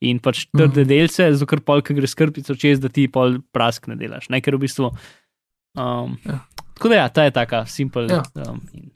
[0.00, 0.88] in pač trde Mhm.
[0.88, 4.30] delce, zato ker pol, ki gre skrpico čez, da ti pol prask ne delaš.
[4.30, 4.40] Ne?
[4.40, 4.90] Ker v bistvu.
[5.74, 6.40] Um, Ja.
[6.74, 8.08] Tako da ja, ta je taka simpel.
[8.08, 8.22] Ja.
[8.34, 8.90] Um, in-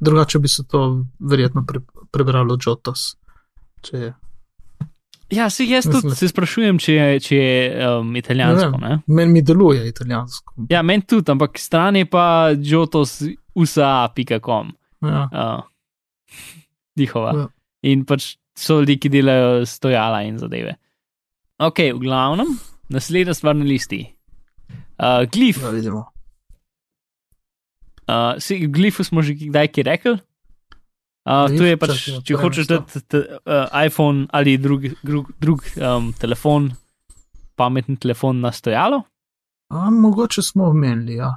[0.00, 3.16] Drugače bi se to verjetno pre, prebralo Jotos.
[3.82, 4.14] Če je.
[5.30, 8.78] Ja, se jaz tudi se sprašujem, če je, če je um, italijansko.
[8.78, 8.98] Ne Ne?
[9.06, 10.54] Meni mi deluje italijansko.
[10.70, 12.50] Ja, meni tudi, ampak stran je pa
[13.54, 14.72] jotos.usa.com.
[15.02, 15.28] Ja.
[15.32, 15.60] uh,
[16.96, 17.32] njihova.
[17.38, 17.46] Ja.
[17.88, 20.74] In pač so ljudje, ki delajo stojala in zadeve.
[21.60, 22.46] Ok, v glavnem,
[22.92, 24.02] naslednja stvar na listi.
[25.00, 26.04] Uh, glif, Ja, vidimo.
[28.04, 30.18] uh, si, glifu smo že kdaj ki rekli.
[31.28, 36.10] Uh, to je pač, če hočeš dati te, uh, iPhone ali drug, drug, drug um,
[36.16, 36.70] telefon,
[37.60, 39.02] pametni telefon na stojalo.
[39.70, 41.34] A, mogoče smo omenili, ja.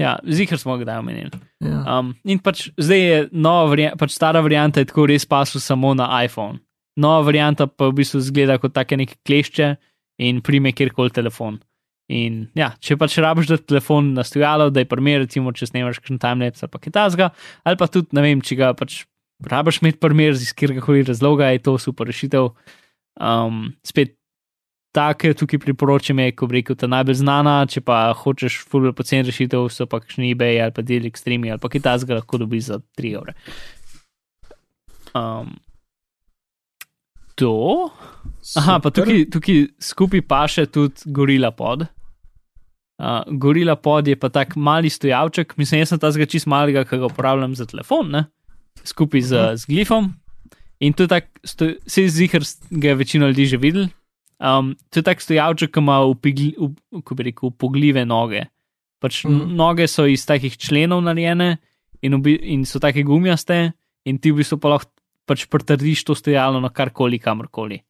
[0.00, 1.30] Ja, zihar smo ga omenili.
[1.60, 1.98] ja.
[1.98, 5.92] Um, in pač zdaj je nova varianta, pač stara varianta je tako res pasu samo
[5.94, 6.58] na iPhone.
[6.96, 9.74] Nova varianta pa v bistvu zgleda kot take neke klešče
[10.24, 11.60] in prime kjerkoli telefon.
[12.12, 16.02] In ja, če pač rabiš da telefon na stojalo, da je primer, recimo, če snemaš
[16.02, 17.28] kakšen timelapse ali pa kaj tasga,
[17.64, 19.02] ali pa tudi, ne vem, če ga pač
[19.48, 22.52] rabiš imeti primer iz kjerkoli razloga, je to super rešitev.
[23.20, 24.18] Um, spet.
[24.92, 29.70] Take tukaj priporočam, je, ko rekel, ta najbolj znana, če pa hočeš fully pocen rešitev,
[29.72, 32.76] so pa kakšni eBay ali pa del ekstremi ali pa kaj tasga lahko dobiš za
[33.00, 33.32] 3 evre.
[35.16, 35.56] Um,
[37.40, 37.88] to.
[38.60, 41.88] Aha, pa tukaj, tukaj skupaj pa še tudi Gorila pod.
[43.02, 46.84] Uh, gorila pod je pa tak mali stojavček, mislim, jaz sem ta zga čist malega,
[46.86, 48.24] ki ga uporabljam za telefon, ne?
[48.84, 49.56] skupaj z, Mhm.
[49.56, 50.04] z glifom.
[50.80, 53.86] In to je tak, sto, se zihar ga je večina ljudi že videl.
[54.38, 58.46] Um, to je tak stojavček, ki ima upigli, up, rekel, upogljive noge.
[59.00, 59.34] Pač Mhm.
[59.34, 59.56] mhm.
[59.56, 61.58] noge so iz takih členov narejene
[62.02, 63.72] in, obi, in so take gumijaste,
[64.06, 64.90] in ti v bistvu pa lahko
[65.26, 67.82] pač pritrdiš to stojalo na karkoli, kamorkoli.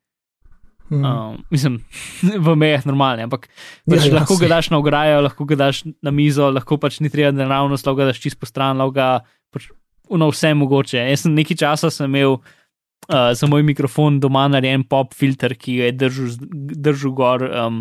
[0.92, 1.04] Mhm.
[1.04, 1.80] Um, mislim,
[2.46, 5.86] v mejah normalne, ampak Ja, pač ja, lahko ga daš na ograjo, lahko ga daš
[6.04, 9.08] na mizo, lahko pač ni treba naravnost, lahko ga daš čist po stran, lahko ga
[9.54, 9.70] pač
[10.12, 11.00] uno vse mogoče.
[11.08, 15.78] Jaz sem nekaj časa sem imel uh, za moj mikrofon doma narejen pop filter, ki
[15.80, 16.36] je držal,
[16.84, 17.80] držal gor, um,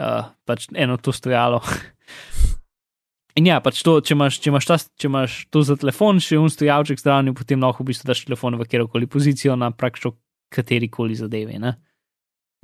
[0.00, 1.62] uh, pač eno to stojalo.
[3.38, 6.36] In ja, pač to, če imaš, če, imaš ta, če imaš to za telefon, še
[6.42, 10.18] un stojalček zraven, potem lahko v bistvu daš telefon v kjerkoli pozicijo na praktično
[10.52, 11.56] kateri koli zadevi.
[11.62, 11.78] ne.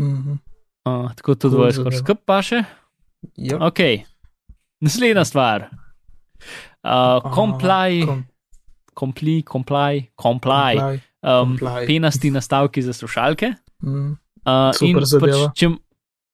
[0.01, 0.39] Mhm.
[0.87, 2.63] Uh, tako to Cool skoraj skup pa še.
[3.37, 3.59] Ja.
[3.61, 3.81] Ok,
[4.81, 5.69] naslednja stvar.
[6.85, 8.25] Uh, comply, kom-
[8.95, 10.75] comply, comply, comply.
[10.79, 11.01] comply.
[11.23, 11.87] Um, comply.
[11.87, 13.55] penasti nastavki za slušalke.
[13.83, 14.13] Mhm.
[14.47, 15.49] Uh, Super in zadeva.
[15.49, 15.67] Pač, če,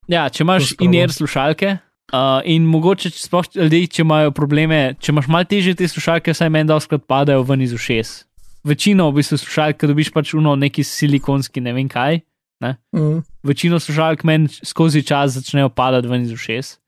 [0.09, 1.79] Ja, če imaš in-ear slušalke.
[2.13, 6.35] Uh, in mogoče, če sploh ljudje, če imajo probleme, če imaš malo teže te slušalke,
[6.37, 8.27] saj meni doskrat padajo ven iz ušes.
[8.65, 12.21] Večino v bistvu slušalk, dobiš pač uno neki silikonski, ne vem kaj.
[12.65, 12.77] Ne?
[12.97, 13.21] Mm.
[13.45, 16.79] Večino slušalk meni skozi čas začnejo padati ven iz ušes.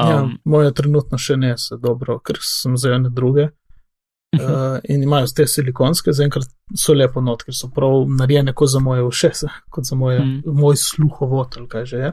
[0.00, 3.48] Um, ja, Um, moje trenutno še ne se dobro, ker sem za ene druge.
[4.30, 6.46] Uh, in imajo te silikonske, zaenkrat
[6.78, 10.54] so lepo not, ker so prav narejene kot za moje ušesa, kot za moje, Mm.
[10.60, 12.12] moj sluhovod ali kaj že je.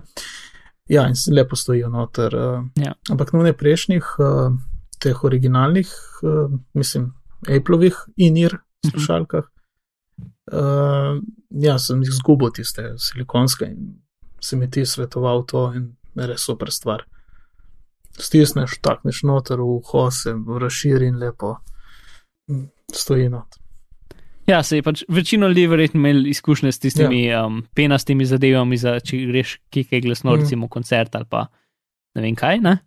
[0.89, 2.35] Ja, in lepo stojijo noter.
[2.35, 2.93] Uh, Ja.
[3.11, 4.55] Ampak na ne prejšnjih, uh,
[4.99, 5.91] teh originalnih,
[6.23, 7.11] uh, mislim,
[7.47, 8.57] Appleovih in-ear
[8.89, 9.43] slušalkah,
[10.51, 13.95] uh, ja, sem jih zgubil tiste silikonske in
[14.41, 17.05] se mi ti svetoval to in res super stvar.
[18.17, 21.57] Stisneš, takneš noter v uho, se razširi in lepo
[22.49, 23.59] mm, stoji not.
[24.47, 27.45] Ja, se je pač večino ljudi verjetno imel izkušnje s tistimi ja.
[27.45, 30.39] um, penastimi zadevami, za, če greš kje glasno, Mm.
[30.41, 31.47] recimo koncert ali pa
[32.15, 32.59] ne vem kaj.
[32.59, 32.77] Ne?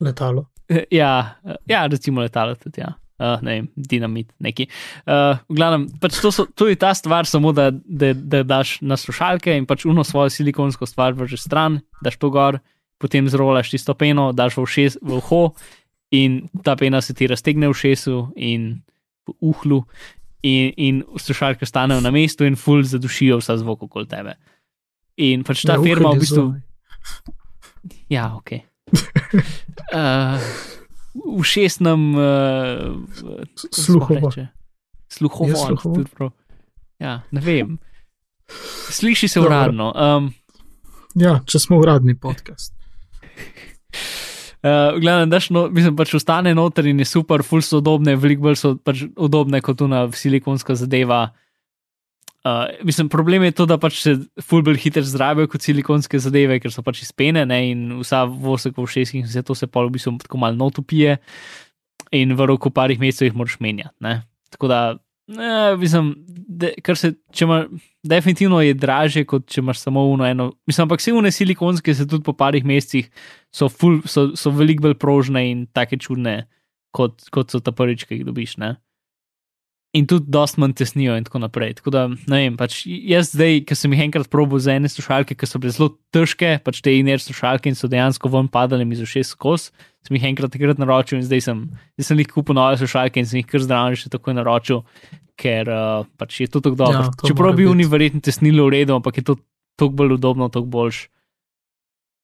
[0.00, 0.46] Letalo.
[0.68, 2.92] Eh, Ja, eh, ja, recimo letalo tudi, ja.
[3.18, 4.68] Uh, ne vem, dinamit, neki.
[5.02, 8.76] Uh, v glavnem, pač to, so, to je ta stvar, samo da, da, da daš
[8.80, 12.60] na slušalke in pač uno svojo silikonsko stvar vržeš stran, daš to gor,
[13.02, 15.42] potem zrolaš tisto peno, daš v, šes, v uho
[16.14, 18.70] in ta pena se ti raztegne v šesu in
[19.26, 19.82] v uhlu
[20.46, 24.38] in, in slušalke stanejo na mestu in ful zadušijo vsa zvok okoli tebe.
[25.18, 26.46] In pač ta Ja, firma v bistvu.
[26.46, 26.62] zunaj.
[28.08, 28.50] Ja, ok.
[29.88, 30.36] Uh,
[31.14, 32.22] v šestnem uh,
[33.72, 34.30] Sluhovo.
[35.08, 35.50] Sluhovo.
[35.50, 35.94] Je sluhovo?
[35.94, 36.30] tudi prav.
[36.98, 37.78] Ja, ne vem.
[38.90, 39.54] Sliši se Dobro.
[39.54, 39.92] uradno.
[39.96, 40.34] Um,
[41.18, 42.74] Ja, če smo uradni podcast.
[44.58, 48.48] Uh, glavno, daš, no, mislim, pač ostane noter in je super, ful so udobne, veliko
[48.48, 51.20] bolj so pač udobne kot una silikonska zadeva.
[51.30, 51.47] Uh,
[52.84, 56.72] mislim, problem je to, da pač se ful bolj hitro zdravijo kot silikonske zadeve, ker
[56.74, 59.94] so pač izpene ne, in vsa vosek v šestih in vse to se pa v
[59.96, 61.18] bistvu tako malo notupije
[62.14, 63.94] in v roku parih mesecev jih moraš menjati.
[64.04, 64.20] Ne.
[64.54, 64.80] Tako da,
[65.28, 67.60] ne, mislim, de, kar se, če ima,
[68.06, 70.50] definitivno je draže, kot če imaš samo uno eno.
[70.66, 73.10] Mislim, ampak vse une silikonske se tudi po parih mesecih
[73.52, 76.42] so, ful, so, so veliko bolj prožne in take čudne,
[76.96, 78.56] kot, kot so ta prvič, ki jih dobiš.
[78.62, 78.76] Ne?
[79.96, 81.78] In tudi dost manj tesnijo, in tako naprej.
[81.78, 85.32] Tako da, ne vem, pač jaz zdaj, ki sem jih enkrat probil za ene slušalke,
[85.32, 88.98] ki so bile zelo težke, pač te iner slušalke in so dejansko ven padale mi
[88.98, 89.70] z ušes skos,
[90.04, 91.64] sem jih enkrat takrat naročil in zdaj sem,
[91.96, 94.84] zdaj sem jih kupil nove slušalke in sem jih kar zdravo še tako naročil,
[95.40, 97.06] ker uh, pač je to tako dobro.
[97.08, 99.40] Ja, to Čeprav bi oni verjetno tesnili v redu, ampak je to
[99.80, 101.06] toliko bolj udobno, toliko boljš.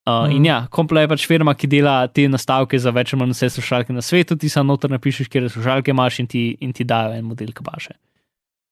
[0.04, 0.36] Uh, Mhm.
[0.36, 3.48] In ja, Kompla je pač firma, ki dela te nastavke za več ali manj vse
[3.56, 7.14] slušalke na svetu, ti samo noter napišeš, kje slušalke imaš in ti, in ti dajo
[7.16, 7.96] en model, ki paše.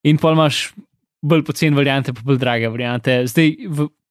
[0.04, 0.74] In pa imaš
[1.24, 3.22] bolj poceni variante, pa bolj drage variante.
[3.30, 3.54] Zdaj,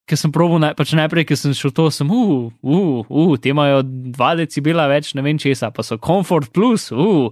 [0.10, 3.53] ker sem probil, naj, pač najprej, ker sem šel to, sem, uh, uh, uh, te
[3.53, 7.29] imajo 2 decibela več, ne vem česa, pa so Comfort Plus, uh.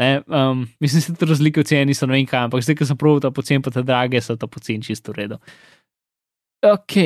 [0.00, 2.88] Ne, um, mislim, da te razlike v ceni niso ne vem kaj, ampak zdaj, ker
[2.88, 5.40] sem probil ta pocen, pa te drage, so ta pocen čisto v redu.
[6.64, 6.96] Ok,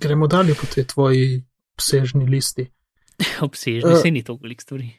[0.00, 2.70] Gremo dalje po tej tvoji obsežni listi.
[3.40, 3.96] obsežni, Eh.
[3.96, 4.90] se ni to veliko stvari.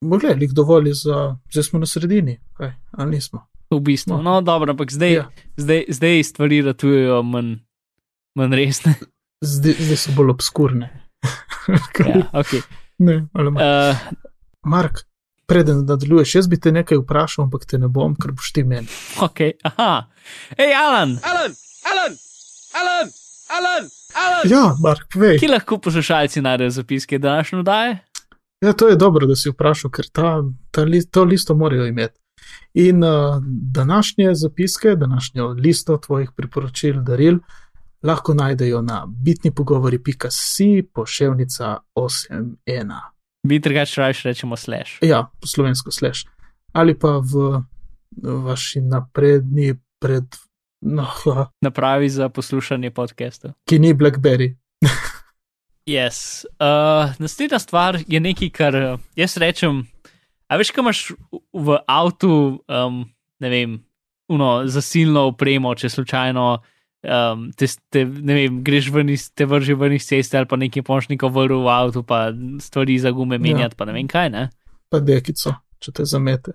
[0.00, 3.46] Mogoče je dovolj za, zdaj smo na sredini, kaj, ali nismo?
[3.70, 4.16] V bistvu.
[4.16, 4.22] No.
[4.22, 5.16] No, dobro, ampak zdaj, ja.
[5.16, 5.30] Ja.
[5.56, 7.56] zdaj, zdaj stvari ratujejo manj,
[8.34, 8.94] manj resne.
[9.40, 10.88] Zdaj, zdaj so bolj obskurne.
[11.98, 12.62] Ja, okay.
[12.98, 13.62] ne, ali manj.
[13.62, 13.96] uh,
[14.62, 15.02] Mark,
[15.46, 18.86] preden nadaljuješ, jaz bi te nekaj vprašal, ampak te ne bom, ker boš ti meni.
[19.20, 19.52] okay.
[19.62, 20.06] Aha,
[20.58, 21.52] hej, Alan, Alan,
[21.90, 22.14] Alan,
[22.74, 23.10] Alan,
[23.58, 24.50] Alan, Alan.
[24.50, 25.38] Ja, Mark, povej.
[25.38, 27.98] ki lahko poslušalci najdejo zapiske današnje daje?
[28.60, 32.20] Ja, to je dobro, da si vprašal, ker ta, ta li, to listo morajo imeti.
[32.74, 33.42] In uh,
[33.74, 37.38] današnje zapiske, današnjo listo tvojih priporočil, daril,
[38.02, 43.00] lahko najdejo na bitnipogovori.si poševnica 81.
[43.42, 44.98] Bi drugače raje rečemo slash.
[45.02, 46.26] Ja, po slovensko sleš.
[46.72, 47.62] Ali pa v
[48.22, 50.24] vaši napredni pred.
[50.80, 51.06] No,
[51.64, 53.52] Napravi za poslušanje podcastov.
[53.64, 54.54] ki ni Blackberry.
[55.88, 56.44] Yes.
[56.60, 59.86] Uh, naslednja stvar je nekaj, kar uh, jaz rečem.
[60.46, 60.98] A veš, kaj imaš
[61.52, 63.08] v- avtu, um,
[63.40, 63.78] ne vem,
[64.28, 66.44] uno, zasilno opremo, če slučajno
[67.08, 70.60] um, te, te, ne vem, greš ven iz, te vrži ven iz ceste ali pa
[70.60, 72.28] nekaj pošnikov vrl v avtu, pa
[72.60, 73.78] stvari za gume menjati, ja.
[73.78, 74.50] pa ne vem kaj, ne.
[74.92, 76.52] Pa dekico, če te zamete.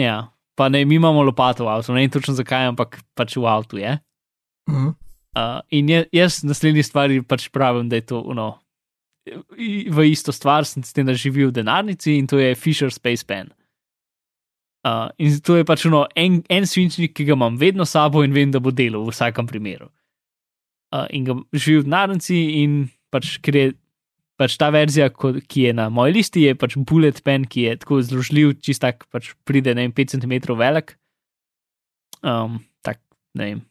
[0.00, 3.46] Ja, pa ne, mi imamo lopato v avtu, ne vem točno zakaj, ampak pač v
[3.48, 3.98] avtu je.
[4.70, 4.88] Mhm.
[5.32, 8.58] Uh, in je, jaz naslednji stvari pač pravim, da je to uno,
[9.56, 12.92] i- v isto stvar, sem s tem, da živi v denarnici in to je Fisher
[12.92, 13.48] Space Pen.
[14.84, 18.32] Uh, in to je pač uno, en, en svinčnik, ki ga imam vedno sabo in
[18.34, 19.88] vem, da bo delal v vsakem primeru.
[20.92, 23.72] uh, in ga živi v denarnici, in pač, ker je
[24.40, 28.00] pač ta verzija, ki je na moji listi, je pač bullet pen, ki je tako
[28.06, 30.96] zložljiv, čist tak pač pride na 5 cm velik,
[32.22, 33.00] um, tak
[33.38, 33.62] ne vem,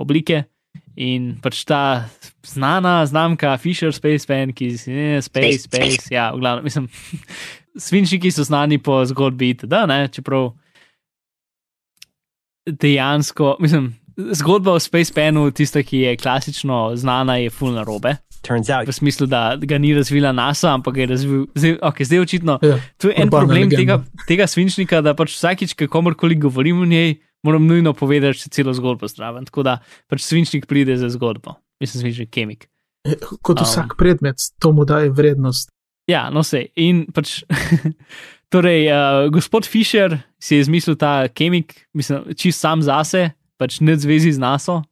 [0.00, 0.44] oblike.
[0.94, 2.06] In pač ta
[2.46, 6.88] znana znamka Fisher Space Pen, ki je Space, Space, Space, ja, v glavnem, mislim,
[7.86, 10.52] svinčniki so znani po zgodbi, da ne, čeprav
[12.66, 13.92] dejansko, mislim,
[14.38, 18.16] zgodba o Space Penu, tista, ki je klasično znana, je full narobe.
[18.44, 21.46] Turns out V smislu, da ga ni razvila NASA, ampak je razvil.
[21.56, 22.58] Zdaj, okay, zdaj očitno.
[22.62, 23.76] Ja, To je en urbana problem legenda.
[24.04, 28.52] tega, tega svinčnika, da pač vsakič, ko komorkoli govorim o njej, moram nujno povedati še
[28.52, 29.48] celo zgodbo zraven.
[29.48, 29.78] Tako da
[30.12, 31.56] pač svinčnik pride za zgodbo.
[31.80, 32.68] Mislim, svinčnik kemik.
[33.44, 33.64] Kot Um.
[33.64, 35.68] vsak predmet, to mu daje vrednost.
[36.08, 36.66] Ja, no se.
[36.76, 37.42] In pač,
[38.52, 43.96] torej, uh, gospod Fisher si je izmislil ta kemik, mislim, čist sam zase, pač ne
[43.96, 44.82] zvezi z NASA.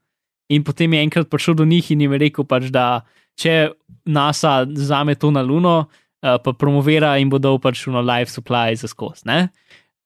[0.53, 3.05] In potem je enkrat prišel do njih in jim je rekel, pač, da
[3.39, 3.73] če
[4.05, 8.75] NASA zame to na Luno, uh, pa promovira in bo dal pač no life supply
[8.77, 9.25] za skos.
[9.25, 9.49] ne.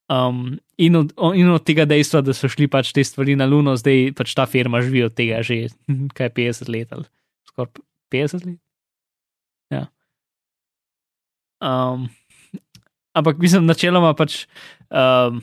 [0.06, 3.74] Um, in, od, in od tega dejstva, da so šli pač te stvari na Luno,
[3.74, 5.66] zdaj pač ta firma živi od tega že
[6.16, 7.08] kaj 50 let ali
[7.50, 7.82] skoraj
[8.14, 8.60] 50 let.
[9.72, 9.88] Ja.
[11.58, 12.06] Um,
[13.16, 14.44] ampak mislim, načeloma pač
[14.92, 15.40] um,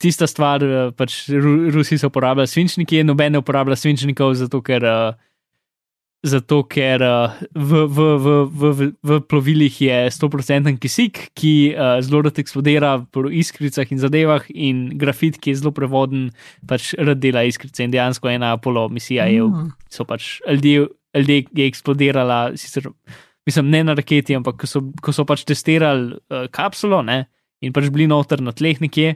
[0.00, 4.82] tista stvar, eh, pač Ru- Rusi so uporabljali svinčnike, noben ne uporablja svinčnikov, zato ker.
[4.82, 5.27] Uh,
[6.26, 12.24] Zato, ker uh, v, v, v, v, v, plovilih je 100% kisik, ki uh, zelo
[12.26, 16.32] rad eksplodira po iskricah in zadevah, in grafit, ki je zelo prevoden,
[16.66, 17.86] pač rad dela iskrice.
[17.86, 19.70] In dejansko ena Apollo misija je, Mm.
[19.86, 22.90] so pač ljudje, ljudje je eksplodirala, sicer,
[23.46, 27.28] mislim, ne na raketi, ampak ko so, ko so pač testirali uh, kapsulo ne,
[27.62, 29.14] in pač bili noter na tleh nekje,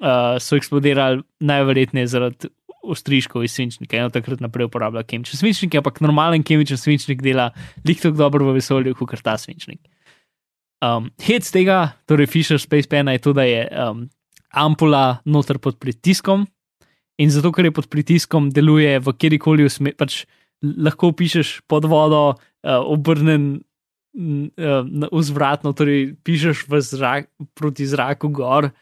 [0.00, 2.48] uh, so eksplodirali najverjetneje zaradi
[2.82, 7.50] ostriškov iz svinčnika in od takrat naprej uporablja kemične svinčnike, ampak normalen kemični svinčnik dela
[7.86, 9.80] lik tako dobro v vesolju, kot ta svinčnik.
[10.82, 14.08] Um, hec tega, torej Fisher Space Pena je to, da je um,
[14.50, 16.46] ampula noter pod pritiskom
[17.22, 20.24] in zato, ker je pod pritiskom, deluje v kjerkoli smer, pač
[20.62, 23.62] lahko pišeš pod vodo, uh, obrnen
[24.18, 28.72] uh, vzvratno, torej pišeš zrak, proti zraku gor.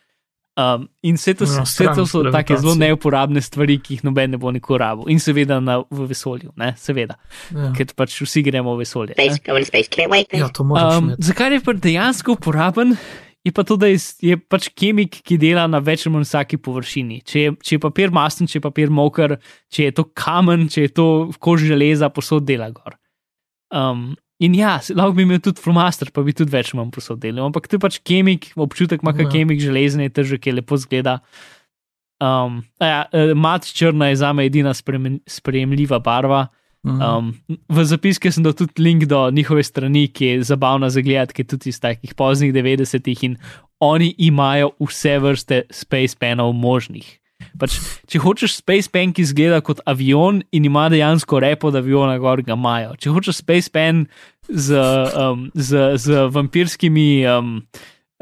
[0.58, 4.32] Um, in vse to, Ja, vse to so take zelo neuporabne stvari, ki jih noben
[4.34, 5.06] ne bo nikoli rabil.
[5.08, 6.74] In seveda na, v vesolju, ne?
[6.76, 7.14] seveda,
[7.54, 7.70] Ja.
[7.72, 9.14] ker pač vsi gremo v vesolje.
[9.16, 9.24] ne.
[9.24, 9.88] Space, going to space.
[9.88, 10.26] Can't wait.
[10.34, 12.96] ja, to moraš Um, zakaj je pa dejansko uporaben?
[13.44, 16.58] Je pa to, da je, je pač kemik, ki dela na več ali manj vsaki
[16.60, 17.22] površini.
[17.24, 19.38] Če je, če je papir masten, če je papir moker,
[19.72, 21.06] če je to kamen, če je to
[21.40, 22.98] kož železa, posod dela gor.
[23.72, 27.20] Um, in ja, lahko bi imel tudi flomaster, pa bi tudi več ali manj posod
[27.20, 27.50] delal.
[27.50, 29.22] Ampak to je pač kemik, občutek ima, Ja.
[29.22, 31.20] kot kemik železne, je težek, je lepo zgleda.
[32.20, 36.48] Um, ja, eh, mat črna je za me edina spremen- sprejemljiva barva.
[36.86, 37.02] Mhm.
[37.02, 37.34] Um,
[37.68, 41.42] v zapiske sem dal tudi link do njihove strani, ki je zabavna za gledati, ki
[41.42, 43.36] je tudi iz takih poznih 90-ih in
[43.80, 47.19] oni imajo vse vrste Space Penov možnih.
[47.60, 47.76] Pač,
[48.10, 52.42] če hočeš Space Pen, ki izgleda kot avion in ima dejansko repo od aviona, gor
[52.46, 52.94] ga imajo.
[53.00, 54.06] Če hočeš Space Pen
[54.48, 54.76] z,
[55.16, 57.58] um, z, z vampirskimi um,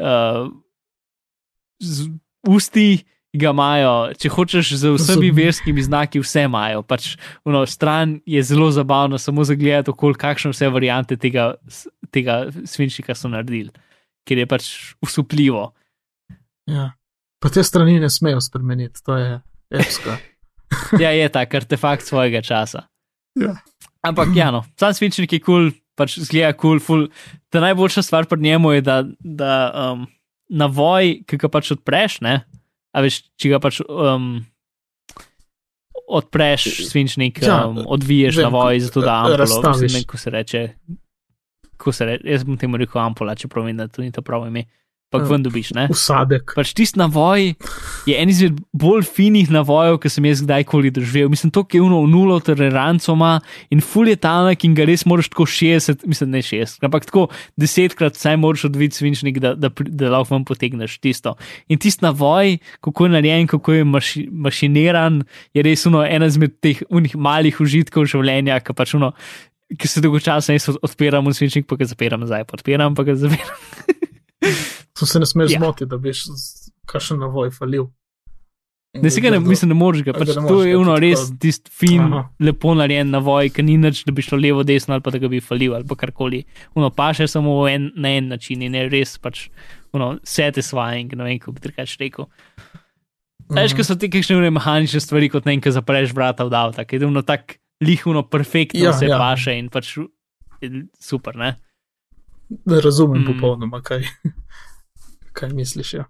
[0.00, 0.48] uh,
[1.82, 2.08] z
[2.48, 2.88] usti,
[3.38, 3.94] ga imajo.
[4.18, 6.82] Če hočeš z vsemi verskimi znaki, vse imajo.
[6.86, 7.14] Pač,
[7.48, 11.52] ono, stran je zelo zabavno, samo za gledati, okoli kakšne vse variante tega,
[12.14, 13.70] tega svinčnika so naredili,
[14.26, 14.70] ker je pač
[15.04, 15.70] usupljivo.
[16.68, 16.92] Ja.
[17.38, 20.18] Pa te strani ne smejo spremeniti, to je epska.
[21.00, 22.82] Ja, je tak artefakt svojega časa.
[23.40, 23.54] Ja.
[24.04, 27.06] Ampak, ja, no, sam svinčnik je kul, cool, pač zgleda kul, cool,
[27.48, 30.02] ta najboljša stvar pri njemu je, da, da um,
[30.52, 32.34] navoj, ki ga pač odpreš, ne,
[32.92, 34.44] a veš, če ga pač um,
[36.08, 39.82] odpreš svinčnik, Ja, um, odviješ vem, navoj, ko- zato da ampulo, razstaviš.
[39.82, 40.62] mislim, ne, ko se reče.
[41.76, 44.46] Ko se reče, jaz bom temu rekel ampula, čeprav vem, da to ni to pravo
[44.46, 44.64] ime.
[45.10, 45.24] Pa Ja.
[45.24, 45.86] ven dobiš, ne?
[45.88, 46.52] Usadek.
[46.52, 47.54] Pač tisti navoj
[48.04, 51.30] je en izmed bolj finih navojev, ki sem jaz kdajkoli doživel.
[51.32, 53.40] Mislim, to, ki je uno v nulo toleranco ima
[53.70, 57.28] in ful je tanek in ga res moraš tako 60, mislim, ne 60, ampak tako
[57.56, 61.38] desetkrat vsaj moraš odviti svinčnik, da, da, pri- da lahko vam potegneš tisto.
[61.68, 65.22] In tisti navoj, kako je narejen, kako je maši, mašiniran,
[65.54, 69.14] je res uno ena izmed teh unih malih užitkov življenja, ki pač uno.
[69.68, 73.16] Ki se dolgočasno jaz odpiram v svinčnik, pa ga zapiram nazaj, pa odpiram, pa ga
[73.16, 73.56] zapiram.
[74.98, 75.58] To se ne smeš Ja.
[75.58, 76.24] zmotiti, da biš
[76.86, 77.86] kakšen navoj falil.
[78.94, 80.12] Ne, si ga ne, mislim, ne moreš ga.
[80.12, 82.22] Pač to je tudi res tako- tisti fin, Aha.
[82.40, 85.28] Lepo narejen navoj, ki ni nič, da bi šlo levo, desno ali pa da ga
[85.28, 86.40] bi falil ali pa karkoli.
[86.74, 89.48] Uno pa še samo v en, na en način in je res pač
[89.92, 92.26] uno, satisfying, ne vem, kako bi drugače rekel.
[93.48, 93.76] Veš, Mhm.
[93.76, 96.96] ko so ti kakšne ure mehanične stvari, kot ne, ki zapreš vrata od avta, ki
[96.96, 99.18] je uno tak lihuno perfektno Ja, se ja.
[99.18, 99.98] paše in pač
[100.98, 101.56] super, ne.
[102.64, 103.22] Ne razumem Mm.
[103.22, 103.26] mm.
[103.30, 104.02] popolnoma, kaj,
[105.32, 105.94] kaj misliš.
[105.94, 106.04] Ja.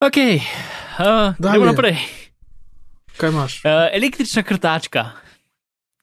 [0.00, 1.96] Ok, uh, gremo naprej.
[3.16, 3.60] Kaj imaš?
[3.60, 5.04] Uh, električna krtačka.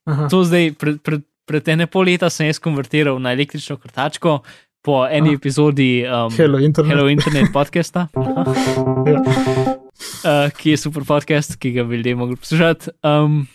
[0.06, 0.28] Aha.
[0.28, 4.40] To zdaj, pred, pred, pred ene pol leta sem jaz konvertiral na električno krtačko
[4.82, 5.36] po eni Ah.
[5.36, 6.92] epizodi um, Hello, internet.
[6.92, 8.08] Hello Internet podcasta,
[9.06, 9.20] Ja.
[9.20, 12.90] uh, ki je super podcast, ki ga bi ljudje mogli poslušati.
[13.04, 13.48] Um,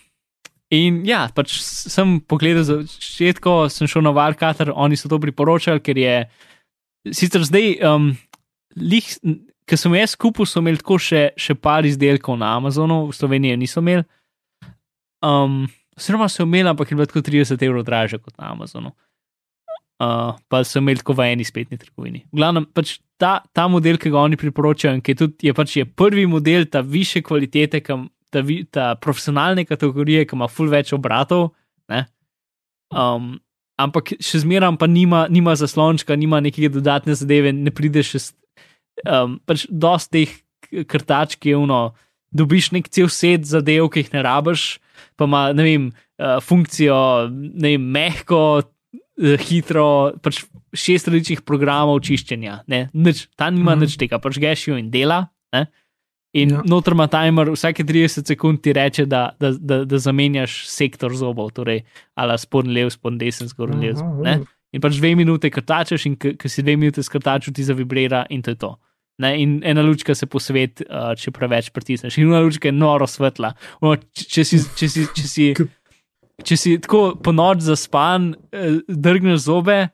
[0.70, 5.80] in ja, pač sem pogledal za začetko, sem šel na Warcater, oni so to priporočali,
[5.80, 6.16] ker je
[7.12, 8.12] sicer zdaj, um,
[8.76, 9.04] lih,
[9.68, 13.56] ki sem jaz kupil, so imeli tako še, še par izdelkov na Amazonu, v Sloveniji
[13.60, 14.04] niso imeli.
[15.24, 18.90] Um, Oziroma so imeli, ampak je bilo tako 30 evrov draže kot na Amazonu.
[20.02, 22.24] Uh, pa so imeli tako v eni spletni trgovini.
[22.32, 25.76] V glavnem, pač ta, ta model, ki ga oni priporočajo, ki je, tudi, je pač
[25.78, 30.66] je prvi model, ta više kvalitete, kam, ta, vi- ta profesionalne kategorije, ki ima ful
[30.68, 31.52] več obratov.
[31.88, 32.06] ne.
[32.90, 33.38] Um,
[33.80, 38.18] ampak še zmeraj pa nima, nima zaslončka, nima neke dodatne zadeve, ne prideš še.
[38.20, 38.34] s-
[39.02, 40.30] Um, pač dosti teh
[40.62, 41.96] k- krtačk je uno,
[42.30, 44.78] dobiš nek cel set zadev, ki jih ne rabiš,
[45.18, 45.88] pa ima, ne vem,
[46.22, 48.62] uh, funkcijo, ne vem, mehko,
[49.18, 52.60] eh, hitro, pač šest različnih programov čiščenja.
[52.70, 53.82] Ne, nič, ta nima mm.
[53.82, 55.24] nič tega, pač gešijo in dela.
[55.50, 55.66] Ne?
[56.34, 56.62] In Ja.
[56.66, 61.52] noter ima timer, vsake 30 sekund ti reče, da, da, da, da zamenjaš sektor zobov,
[61.54, 61.84] torej
[62.18, 64.02] ali spon lev, spon desen, zgornji lev.
[64.24, 64.40] Ne.
[64.74, 68.50] In pač dve minute krtačeš, in ko si dve minute skrtačil, ti zavibrira in to
[68.50, 68.72] je to.
[69.22, 72.18] Ne, in ena lučka se posvet, uh, če preveč pritisneš.
[72.18, 73.52] In ena lučka je noro svetla.
[73.78, 75.46] Ono, če, če, si, če, si, če, si,
[76.42, 79.84] če si tako po noč zaspan, eh, drgneš zobe,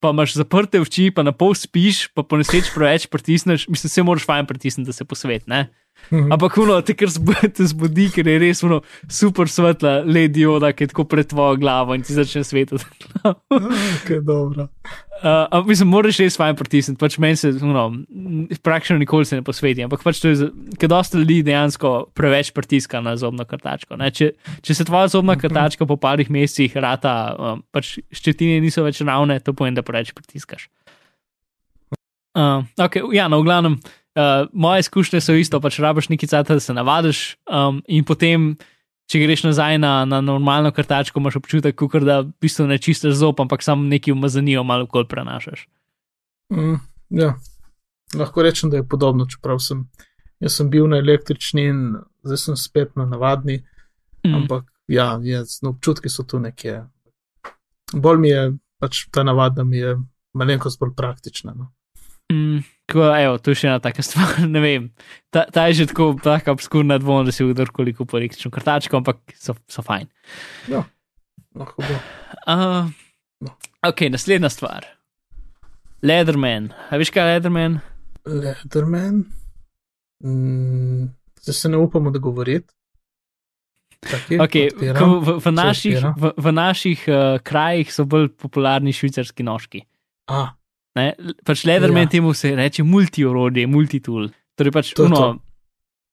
[0.00, 4.02] pa imaš zaprte oči, pa na pol spiš, pa po nesreč preveč pritisneš, mislim, se
[4.08, 5.44] moraš fajn pritisniti, da se posvet.
[5.46, 5.66] Ne?
[6.10, 6.32] Mhm.
[6.32, 10.92] Ampak uno, te kar zbudi, zbudi, ker je res uno, super svetla, ledioda, ki je
[10.92, 12.84] tako pred tvojo glavo in ti začne svetiti.
[13.22, 14.68] Okay, dobro.
[15.22, 17.84] Uh, ampak mislim, moraš res fajn pritisniti, pač meni se, no,
[18.66, 20.48] praktično nikoli se ne posveti, ampak pač to je,
[20.80, 23.94] ker dosta ljudi dejansko preveč pritiska na zobno krtačko.
[24.00, 24.10] Ne?
[24.10, 24.32] Če,
[24.66, 29.38] če se tvoja zobna krtačka po parih mesecih rata, um, pač ščetine niso več ravne,
[29.38, 30.66] to pomeni, da preveč pritiskaš.
[32.32, 34.01] Uh, okay, ja, no, v glavnem, uh,
[34.52, 38.56] moje izkušnje so isto, pač rabiš nekaj cajta, da se navadiš um, in potem.
[39.10, 43.18] Če greš nazaj na, na normalno kartačko, imaš občutek, kot da v bistvu ne čistiš
[43.18, 45.66] zob, ampak samo neki umazanijo, malo kol prenašaš.
[46.54, 46.78] Mm,
[47.18, 47.34] ja.
[48.16, 49.82] Lahko rečem, da je podobno, čeprav sem,
[50.40, 51.82] jaz sem bil na električni in
[52.24, 53.60] zdaj sem spet na navadni,
[54.26, 54.34] Mm.
[54.34, 56.84] ampak ja, je, no, občutki so tu nekje.
[57.92, 58.42] Bolj mi je,
[58.78, 59.96] pač ta navadna mi je
[60.34, 61.54] malenkost bolj praktična.
[61.58, 61.72] No.
[62.32, 64.44] Mm, tako, evo, to je še ena taka stvar.
[64.44, 64.90] Ne vem.
[65.32, 69.22] Ta, ta je že tako taka obskurna dvom, da si kdorkoli kupil električno kartačko, ampak
[69.32, 70.10] so, so fajn.
[70.68, 71.96] Lahko bo.
[72.44, 72.92] Uh,
[73.42, 73.56] No.
[73.82, 74.84] ok, naslednja stvar.
[76.02, 76.68] Leatherman.
[76.90, 77.80] A veš kaj je Leatherman?
[78.26, 79.24] Leatherman.
[80.22, 81.08] Mm,
[81.42, 82.70] zdaj se ne upamo dogovoriti.
[84.38, 89.84] Okay, v, v naših, v, v naših uh, krajih so bolj popularni švicarski nožki.
[90.30, 90.54] A,
[90.94, 91.14] Ne?
[91.44, 92.08] Pač Leatherman Ja.
[92.18, 94.28] temu se reče multi-orodje, multitool.
[94.58, 95.16] Torej pač To uno.
[95.16, 95.28] to.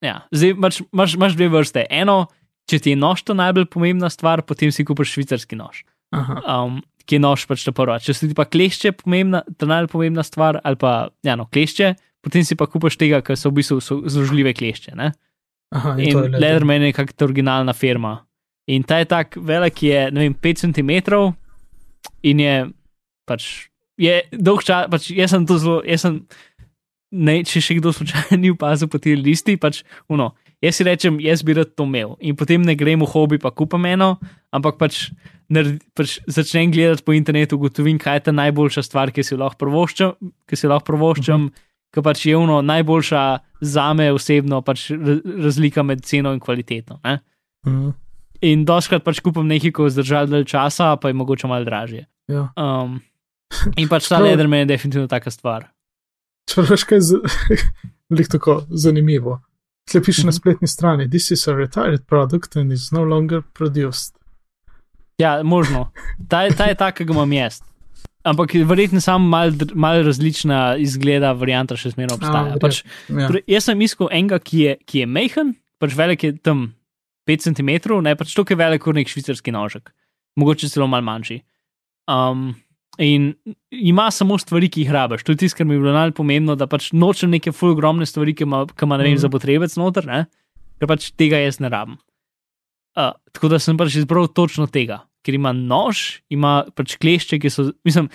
[0.01, 1.84] Ja, zdaj imaš, imaš, imaš dve vrste.
[1.91, 2.27] Eno,
[2.71, 5.84] če ti je nož to najbolj pomembna stvar, potem si kupiš švicarski nož,
[6.15, 7.97] aha, um, ki je nož pač ta prva.
[7.99, 11.95] Če si ti pa klešče pomembna, ta najbolj pomembna stvar, ali pa ja, no, klešče,
[12.23, 14.95] potem si pa kupiš tega, ker so v bistvu so zložljive klešče.
[14.95, 15.11] Ne?
[15.75, 16.82] aha, in, In je Leatherman.
[16.88, 18.23] Je kakšna originalna firma.
[18.71, 20.91] In ta je tak velik, je vem, 5 cm
[22.23, 22.55] in je
[23.27, 23.67] pač.
[24.00, 26.22] Je dolg čas, pač jaz sem to zelo, jaz sem,
[27.12, 30.32] ne, če še kdo slučajno ni opazil po tej listi, pač, uno,
[30.64, 33.52] jaz si rečem, jaz bi rad to imel in potem ne grem v hobi, pa
[33.52, 34.14] kupam eno,
[34.56, 35.10] ampak pač,
[35.52, 39.41] naredi, pač začnem gledati po internetu, ugotovim, kaj je ta najboljša stvar, ki si jo
[39.41, 40.16] lahko provoščam,
[40.47, 41.66] ki si jo lahko provoščam, uh -huh.
[41.93, 43.24] ki pač je uno najboljša
[43.62, 47.00] za me osebno, pač ra- razlika med ceno in kvaliteto.
[47.04, 47.20] Ne?
[47.68, 47.89] Mhm,
[48.41, 52.06] In doskrat pač kupam nekaj, ko je zdržal dalj časa, pa je mogoče malo dražje.
[52.28, 52.54] ja.
[52.56, 53.02] Um,
[53.76, 55.68] in pač ta Čeprav- Leatherman je definitivno taka stvar.
[56.47, 57.00] Če veš, kaj
[58.10, 59.39] je tako zanimivo.
[59.86, 60.36] Tle piše na Mhm.
[60.36, 64.14] spletni strani: This is a retired product and is no longer produced.
[65.18, 65.91] Ja, možno.
[66.30, 67.62] Ta, ta je ta, ki ga imam jaz.
[68.24, 72.54] Ampak verjetno samo malo mal različna izgleda, varianta še zmeraj obstaja.
[72.54, 73.28] A, pač, Ja.
[73.28, 76.74] torej, jaz sem iskal enega, ki je, ki je mehen, pač velik je tam
[77.28, 77.70] 5 cm,
[78.04, 79.91] ne pač to, ki je velik kot nek švicarski nožek,
[80.38, 81.41] mogoče celo mal manjši.
[82.08, 82.56] Um,
[83.00, 83.34] in
[83.72, 85.24] ima samo stvari, ki jih rabiš.
[85.24, 88.06] To je tisto, kar mi je bilo najbolj pomembno, da pač nočem neke full ogromne
[88.06, 89.24] stvari, ki ima, ki ima ne vem, Mhm.
[89.24, 90.26] za potrebec noter, ne?
[90.80, 91.97] ker pač tega jaz ne rabim.
[92.97, 97.50] Uh, tako da sem pač izbral točno tega, ker ima nož, ima pač klešče, ki
[97.50, 97.72] so.
[97.86, 98.10] Mislim,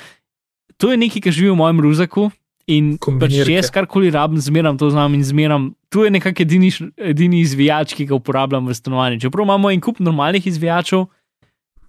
[0.76, 2.30] to je nekaj, kar živi v mojem ruzaku.
[2.66, 5.74] In pač, jaz karkoli rabim, zmeram to znam in zmeram.
[5.93, 9.20] Tu je nekako edini, edini izvijač, ki ga uporabljam v stanovanju.
[9.20, 11.05] Čeprav imamo en kup normalnih izvijačev,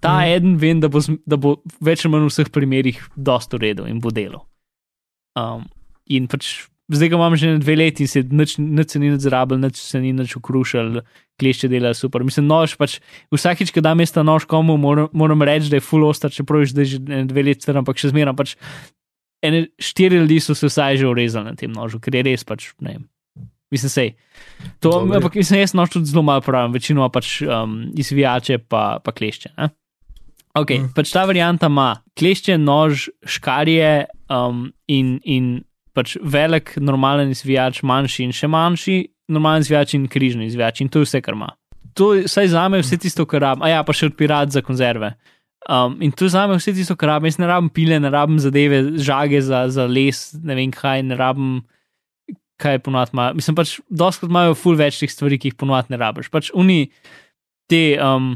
[0.06, 0.38] ta mm.
[0.38, 4.00] eden vem, da bo, da bo več ali manj v vseh primerih dosto uredil in
[4.04, 4.46] bo delal.
[5.36, 5.66] Um,
[6.06, 9.26] in pač zdaj ga imam že dve leti in se nič, nič se ni nič
[9.26, 11.02] zrabil, nič se ni nič ukrušal,
[11.42, 12.24] klešče dela super.
[12.24, 13.00] Mislim, nož pač
[13.34, 16.64] vsakič, ko dam jaz ta nož komu, moram, moram reči, da je full ostar, čeprav
[16.64, 18.56] je zdaj že dve leti star, ampak še zmeraj pač
[19.46, 22.72] ene štiri ljudi so se vsaj že urezali na tem nožu, ker je res pač
[22.80, 23.06] ne vem.
[23.74, 24.10] Mislim, sej.
[24.80, 25.18] To, Dobro.
[25.18, 29.58] ampak mislim, jaz noč tudi zelo malo pravim, večino pač um, izvijače pa, pa klešče.
[29.58, 29.74] Ne?
[30.56, 30.84] Ok, Mm.
[30.84, 30.94] mm.
[30.96, 38.24] pač ta varianta ima klešče, nož, škarje um, in, in pač velik normalen izvijač, manjši
[38.24, 38.98] in še manjši,
[39.32, 41.54] normalen izvijač in križni izvijač in to je vse, kar ima.
[41.96, 44.62] To je vsaj za me vse tisto, kar rabim, a ja, pa še odpirat za
[44.62, 45.14] konzerve.
[45.72, 47.32] Um, in to je za me vse tisto, kar rabim.
[47.32, 51.16] Jaz ne rabim pile, ne rabim zadeve, žage za, za les, ne vem kaj, ne
[51.16, 51.62] rabim
[52.60, 53.30] kaj ponovadi ima.
[53.36, 56.30] Mislim pač, doskrat imajo ful več teh stvari, ki jih ponovadi ne rabiš.
[56.32, 56.90] Pač oni,
[57.72, 58.36] te um,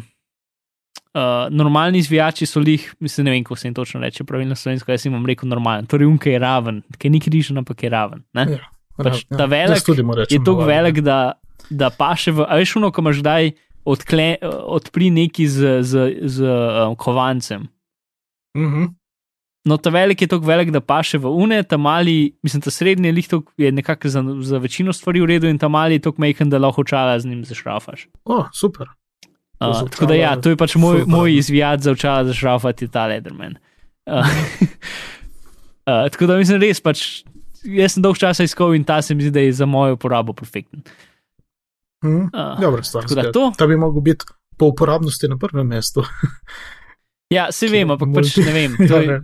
[1.19, 4.91] uh, normalni izvijači so lih, mislim, ne vem, kako se jim točno reče, pravilno slovensko,
[4.91, 5.85] jaz jim bom rekel normalen.
[5.85, 8.23] Torej, unke je raven, ki ni križen, ampak je raven.
[8.33, 8.47] Ne?
[8.51, 11.19] Ja, Pač ja, ta velik je tako navaden, velik, da,
[11.69, 12.47] da paše v.
[12.47, 13.51] A veš, uno, ko imaš kdaj
[13.89, 14.29] odkle,
[14.77, 17.67] odpri neki z, z, z um, kovancem.
[18.57, 18.95] Mhm.
[19.67, 23.11] No, ta velik je tako velik, da paše v une, ta mali, mislim, ta srednji
[23.11, 26.49] lih je nekako za, za večino stvari v redu, in ta mali je tako majhen,
[26.49, 28.07] da lahko očala z njim zašrafaš.
[28.25, 28.87] O, super.
[29.59, 33.05] Uh, tako da ja, to je pač moj, ful moj izvijač za očala zašrafati, ta
[33.05, 33.57] Lederman.
[34.05, 34.23] Uh,
[35.85, 37.23] uh, tako da mislim, res pač.
[37.61, 40.31] Jaz sem dolg časa iskal in ta se mi zdi, da je za mojo uporabo
[40.33, 40.79] perfekten.
[41.99, 42.29] Mhm.
[42.31, 43.03] Uh, Dobra stvar.
[43.33, 43.51] to.
[43.51, 44.25] Ta bi mogel biti
[44.57, 46.03] po uporabnosti na prvem mestu.
[47.29, 48.71] Ja, se vem, ampak pač ne vem.
[48.89, 49.19] To Ja, je, ne.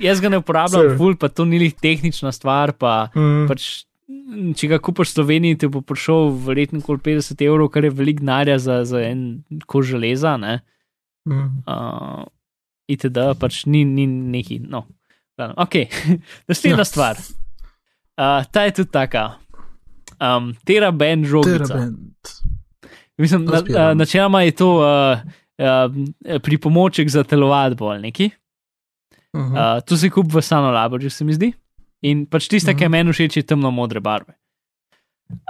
[0.00, 2.72] jaz ga ne uporabljam, ful, pa to ni lih tehnična stvar.
[2.72, 3.44] Pa, Mhm.
[3.46, 3.84] pač,
[4.56, 8.20] če ga kupaš v Sloveniji, ti bo prišel verjetno okoli 50 evrov, kar je velik
[8.20, 10.36] denarja za, za en kož železa.
[10.36, 10.60] Ne?
[11.28, 11.64] Mhm.
[11.64, 12.24] Uh,
[12.88, 13.18] itd.
[13.40, 14.60] pač ni, ni neki.
[14.60, 14.84] No.
[15.56, 15.88] Ok,
[16.48, 16.84] naslednja Ja.
[16.84, 17.16] stvar.
[18.14, 19.40] Uh, ta je tudi taka.
[20.20, 21.64] Um, Tera band žogica.
[21.66, 21.98] Teraband.
[23.18, 25.18] Mislim, na, uh, načeloma je to uh,
[25.58, 28.30] uh, pripomoček za telovadbo ali neki.
[29.36, 29.52] Mhm.
[29.56, 31.52] Uh, to se kup v Sano Laborju, se mi zdi.
[32.04, 32.92] In pač tista, ki je Mhm.
[32.92, 34.34] meni všeč, je temno modre barve.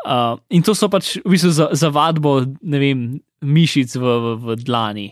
[0.07, 2.99] Uh, in to so pač v bistvu za, za vadbo, ne vem,
[3.43, 5.09] mišic v, v, v dlani.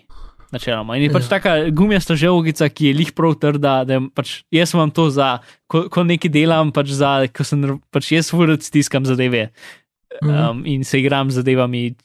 [0.53, 0.95] Načeloma.
[1.01, 1.41] In je pač Ja.
[1.41, 3.83] taka gumijasta žogica, ki je lih prav trda,
[4.15, 8.29] pač, jaz imam to za, ko, ko nekaj delam, pač za, ko sem pač jaz
[8.31, 9.51] vrd stiskam zadeve
[10.23, 10.31] Mhm.
[10.31, 11.97] um, in se igram z zadevami,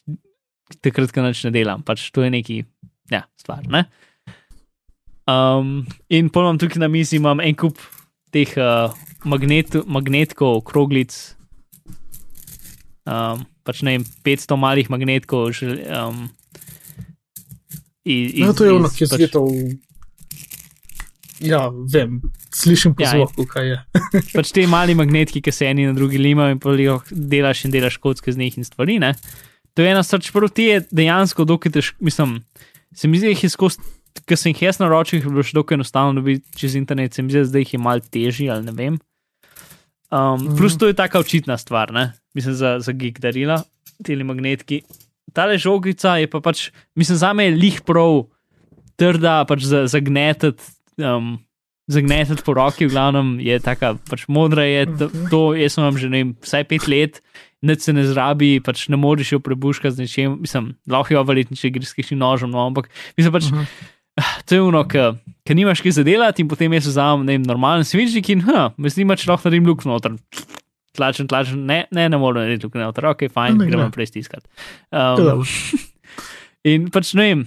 [0.81, 1.83] takrat, ko nič ne delam.
[1.83, 2.63] Pač to je neki,
[3.11, 3.67] ja, stvar.
[3.67, 3.85] Ne?
[5.27, 7.75] Um, in ponovno tukaj na mizi imam en kup
[8.31, 11.15] teh uh, magnet, magnetkov, kroglic.
[13.07, 15.51] Um, pač ne vem, 500 malih magnetkov.
[15.55, 16.27] Žel, um,
[18.03, 19.47] iz, No, to je ono, ki je pač- svetov.
[21.37, 22.17] Ja, vem,
[22.49, 23.77] slišim po Ja, zvoku, kaj je.
[24.37, 26.79] pač te mali magnetki, ki se eni na drugi limajo in pol
[27.11, 28.97] delaš in delaš kocke z njih in stvari.
[28.99, 29.13] Ne?
[29.77, 32.39] To je ena stvar, čeprav ti je dejansko dokaj težko, mislim,
[32.89, 33.77] se mi zdi, da jih je skozi,
[34.25, 37.29] ker sem jih jaz naročil, je bilo še dokaj enostavno dobiti čez internet, se mi
[37.29, 38.97] zdi, da jih je malo težji ali ne vem.
[40.09, 40.55] Um, Mhm.
[40.55, 42.13] plus to je taka očitna stvar, ne?
[42.31, 43.63] mislim za, za gig darila,
[43.99, 44.81] ti magnetki.
[45.33, 48.27] Tale žogica je pa pač, mislim, za me je lih prav
[48.95, 50.63] trda, pač za, zagnetati.
[50.97, 51.39] Um,
[51.87, 55.95] Zagnetati po roki, v glavnem je taka, pač modra je to, to jaz sem vam
[55.95, 57.21] že ne vem, vsaj pet let,
[57.61, 61.55] nič se ne zrabi, pač ne moreš jo prebuškati z nečem, mislim, lahko jo verjetno,
[61.55, 63.63] če greš s kakšnim nožem, no, ampak mislim pač, Mhm.
[64.45, 68.29] To je ono, ker nimaš kaj zadelati in potem jaz vzamem, ne vem, normalen svinčnik
[68.33, 70.17] in, ha, me zanima, če lahko naredim luk noter.
[70.97, 73.69] Tlačen, tlačen, ne, ne, ne morem narediti luk noter, ok, fajn, ne.
[73.69, 74.49] gremo naprej stiskati.
[74.89, 75.45] Um.
[76.67, 77.43] In pač ne vem,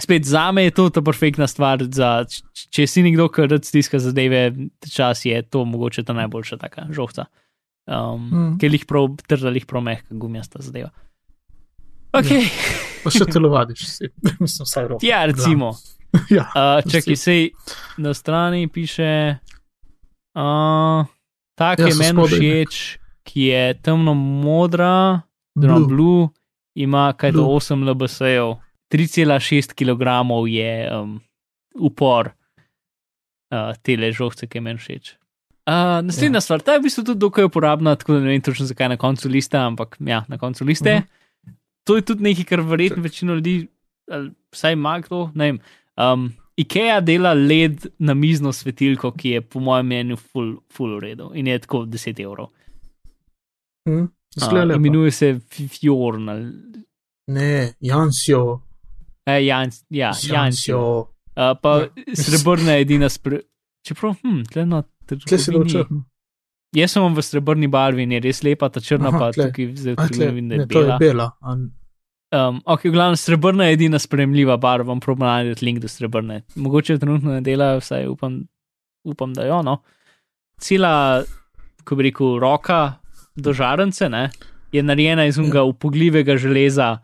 [0.00, 1.82] spet za me je to ta perfektna stvar.
[1.92, 2.22] Za,
[2.72, 4.46] če si nekdo, ki rad stiska zadeve,
[4.88, 7.26] čas je to mogoče ta najboljša taka žohca.
[7.90, 8.58] Um, Mm.
[8.62, 10.92] Ker jih prav trda, jih prav mehka gumijasta zadeva.
[12.14, 12.40] Ok, ja,
[13.04, 14.08] Pa še telovadiš, si.
[14.38, 15.06] mislim, vsaj roko.
[15.06, 15.72] ja recimo.
[16.28, 17.42] Ja, Uh, čakaj, sej
[17.96, 19.38] na strani piše,
[20.34, 21.06] uh,
[21.54, 25.22] ta, ki Ja, je meni všeč, ki je temno modra,
[25.54, 25.86] oziroma Blue.
[25.86, 26.28] blue,
[26.74, 27.54] ima kaj do Blue.
[27.56, 28.56] 8 LBS-jev,
[28.90, 30.02] 3,6 kg
[30.48, 31.20] je um,
[31.76, 32.32] upor
[33.50, 35.14] uh, te ležovce, ki je meni všeč.
[35.62, 36.42] Uh, naslednja ja.
[36.42, 38.98] stvar, ta je v bistvu tudi dokaj uporabna, tako da ne vem točno zakaj na
[38.98, 40.90] koncu liste, ampak ja, na koncu liste.
[40.90, 41.06] Uh Mhm.
[41.06, 41.19] -huh.
[41.90, 43.66] To je tudi nekaj, kar verjetno večino ljudi,
[44.08, 45.58] ali vsaj ima kdo, ne vem.
[45.96, 51.00] Um, IKEA dela led na mizno svetilko, ki je po mojem mnenju full, full v
[51.00, 52.50] redu in je tako 10 evrov.
[53.88, 54.06] Hm?
[54.36, 55.30] Uh, imenuje se
[55.70, 56.52] Fjorn ali
[57.28, 58.60] Ne, Jansjo,
[59.26, 60.78] eh, Jans, ja, Jansjo.
[61.00, 62.14] Uh, pa Ja.
[62.14, 63.40] srebrna je edina spre.
[63.82, 66.04] Čeprav, hm, tle na Kje si dal trgovini- črno?
[66.72, 69.46] Jaz sem v srebrni barvi in je res lepa, ta črna Aha, pa tle.
[69.46, 70.98] tukaj zdaj tle, da ne, je to je bela.
[70.98, 71.28] bela.
[72.30, 76.44] Um, ok, v glavnem srebrna je edina spremljiva barva, bom probil najti link do srebrne.
[76.54, 78.44] Mogoče trenutno ne dela, vsaj upam,
[79.02, 79.62] upam da jo.
[79.66, 79.80] No.
[80.62, 81.24] Cela,
[81.84, 83.00] ko bi rekel, roka
[83.34, 84.28] do žarence ne,
[84.70, 87.00] je narejena iz unga upogljivega železa,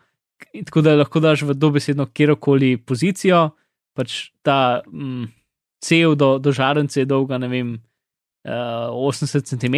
[0.69, 3.49] tako da lahko daš v dobesedno kjerkoli pozicijo.
[3.97, 5.27] Pač ta mm,
[5.83, 7.75] cev do, do žarence je dolga, ne vem,
[8.47, 9.75] uh, 80 cm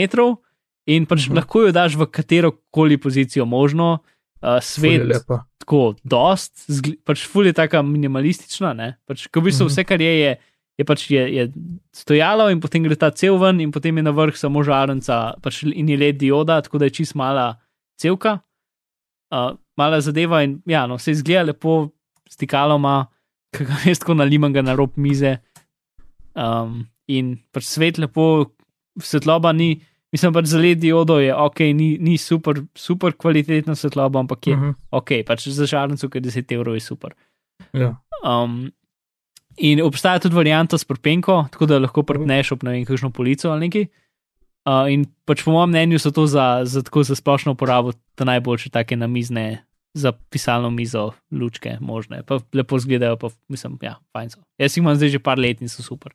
[0.89, 1.31] in pač Mhm.
[1.31, 1.37] uh -huh.
[1.37, 3.99] lahko jo daš v katero koli pozicijo možno.
[4.39, 5.25] Uh, je svet
[5.59, 6.69] tako dost,
[7.05, 8.93] pač ful je taka minimalistična, ne?
[9.09, 9.73] Pač, ko v bistvu Mhm.
[9.73, 10.31] vse, kar je, je,
[10.79, 11.43] je pač je, je
[11.93, 15.65] stojalo in potem gre ta cel ven in potem je na vrh samo žarenca pač
[15.67, 17.59] in je led dioda, tako da je čist mala
[17.99, 18.39] celka,
[19.35, 21.91] uh, mala zadeva in ja, no, se izgleda lepo,
[22.31, 23.09] stikalo ima,
[23.55, 25.39] ki ga jaz tako nalimam ga na rob mize.
[26.39, 28.55] Um, in pač svet lepo,
[29.03, 29.81] svetloba ni.
[30.13, 34.57] Mislim pač za led diodo je ok, ni, ni super, super kvalitetna svetloba, ampak je
[34.57, 37.13] Mhm, ok, pač za žarnico, ki je 10 evrov, je super.
[37.73, 37.97] Ja.
[38.25, 38.71] Um,
[39.57, 43.51] in obstaja tudi varianta s prpenko, tako da lahko prpneš ob ne vem, kakšno polico
[43.51, 43.89] ali nekaj.
[44.69, 48.71] Uh, in pač po mojem mnenju so to za, za, tako za splošno uporabo najboljše
[48.71, 52.23] take namizne, za pisalno mizo, lučke možne.
[52.23, 54.41] Pa lepo izgledajo, pa mislim, ja, fajn so.
[54.59, 56.13] Jaz jih imam zdaj že par let in so super.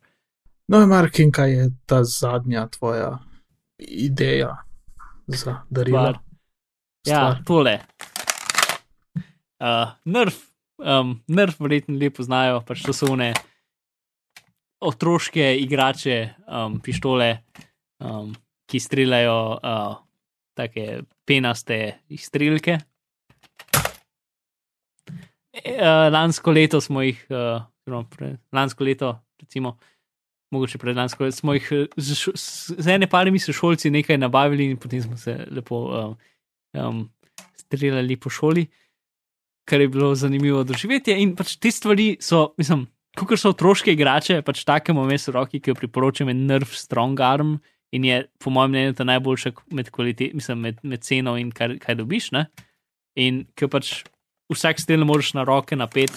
[0.68, 3.18] No, Markin, kaj je ta zadnja tvoja
[3.78, 4.56] ideja
[5.26, 5.98] za darilo?
[5.98, 6.18] Stvar.
[7.06, 7.44] Ja, Stvar.
[7.46, 7.78] tole.
[9.60, 10.36] Uh, nerf,
[10.78, 13.32] um, nerf, verjetno lepo znajo, pač to so one
[14.84, 17.38] otroške igrače, um, pištole,
[18.04, 18.34] um,
[18.68, 19.96] ki streljajo uh,
[20.56, 22.78] take penaste izstrelke.
[25.54, 27.62] E, uh, lansko leto smo jih, uh,
[28.52, 29.78] lansko leto, recimo,
[30.54, 35.36] mogoče predlansko, smo jih z, z, ene parimi sošolci nekaj nabavili in potem smo se
[35.50, 36.16] lepo um,
[36.78, 37.04] um,
[37.58, 38.66] streljali po šoli,
[39.68, 41.16] kar je bilo zanimivo doživetje.
[41.22, 42.86] In pač te stvari so, mislim,
[43.18, 47.56] kot so otroške igrače, pač takemu mesu roki, ki jo priporočam, je Nerf Strong Arm
[47.94, 51.76] in je, po mojem mnenju, ta najboljša med, kvalitet, mislim, med, med ceno in kar,
[51.78, 52.32] kaj dobiš.
[52.34, 52.48] Ne?
[53.14, 54.00] In ki pač
[54.50, 56.10] vsak stel moraš na roke napet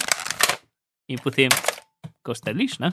[1.08, 1.54] in potem,
[2.26, 2.92] ko steliš, ne.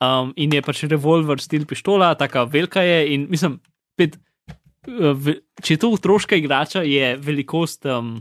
[0.00, 3.14] Um, in je pač revolver stil pištola, tako velika je.
[3.14, 3.60] In mislim,
[3.96, 4.18] pet,
[4.88, 8.18] uh, ve- če je to otroška igrača, je velikost um,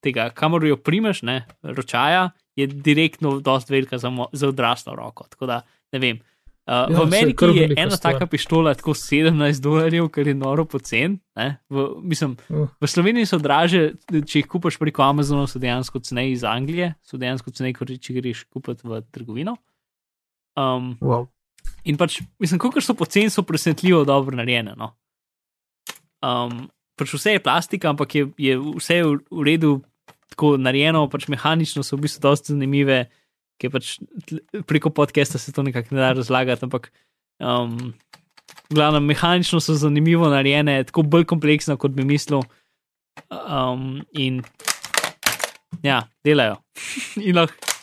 [0.00, 5.26] tega, kamor jo primeš, ne, ročaja, je direktno dosti velika za, mo- za odraslo roko.
[5.28, 6.20] Tako da ne vem.
[6.68, 8.12] Uh, Ja, v Ameriki je ena stvar.
[8.12, 11.18] taka pištola tako 17 dolarjev, kar je noro pocen.
[11.70, 12.68] V- Mislim, Uh.
[12.78, 17.16] v Sloveniji so draže, če jih kupaš preko Amazona, so dejansko ceneje iz Anglije, so
[17.16, 19.56] dejansko ceneje, kot če greš kupiti v trgovino.
[20.58, 21.28] Um, Wow.
[21.88, 24.74] In pač, mislim, kako so poceni, so presenetljivo dobro narejene.
[24.76, 24.92] No?
[26.24, 26.66] Um,
[26.98, 29.72] pač vse je plastika, ampak je, je vse v, v redu,
[30.34, 33.06] tako narejeno, pač mehanično so v bistvu dosti zanimive,
[33.58, 33.96] ki pač
[34.68, 36.90] preko podcasta se to nekako ne da razlagati, ampak
[37.40, 37.94] um,
[38.70, 42.44] glavno mehanično so zanimivo narejene, tako bolj kompleksno, kot bi mislil.
[43.32, 44.42] Um, in
[45.82, 46.60] ja, delajo.
[47.26, 47.77] in lahko.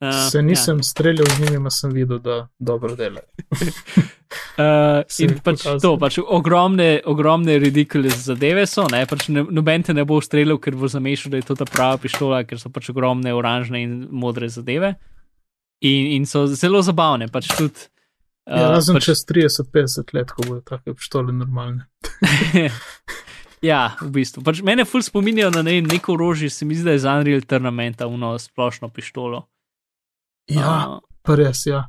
[0.00, 0.08] Ja.
[0.08, 0.82] Uh, Se nisem ja.
[0.82, 3.26] streljal z njimi, ma sem videl, da dobro delajo.
[4.56, 5.80] Uh, in pač pokazal.
[5.80, 10.58] to, pač ogromne, ogromne ridiculous zadeve so, ne, pač ne, noben te ne bo streljal,
[10.60, 13.94] ker bo zamešal, da je to ta prava pištola, ker so pač ogromne oranžne in
[14.10, 14.94] modre zadeve.
[15.84, 17.86] In, in so zelo zabavne, pač tudi.
[18.48, 21.86] Ja, razen pač, čez 30-50 let, ko bodo take pištole normalne.
[23.70, 24.42] ja, v bistvu.
[24.46, 27.44] Pač mene ful spominjajo na ne, neko orožje, se mi zdi, da je za Unreal
[27.46, 29.44] Tournamenta, uno splošno pištolo.
[30.52, 31.86] Ja, Uh, res, ja.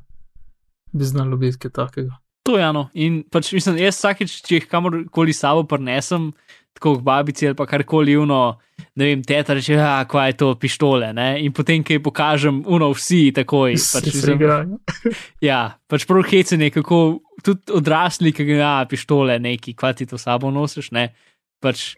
[0.94, 2.18] Bi znalo biti kaj takega.
[2.48, 2.88] To je eno.
[2.96, 6.32] In pač mislim, jaz vsakeč, če jih kamorkoli sabo prenesem,
[6.78, 8.40] tako k babici ali pa karkoli, uno,
[8.96, 11.28] ne vem, teta reče, ja, kva je to pištole, ne?
[11.44, 13.76] In potem, ki ji pokažem, uno, vsi takoj.
[13.76, 14.46] Pač, mislim,
[15.50, 17.02] ja, pač prav hecene, kako
[17.44, 21.10] tudi odrasli, ki ga ja, pištole, neki, kva ti to sabo nosiš, ne?
[21.62, 21.90] Pač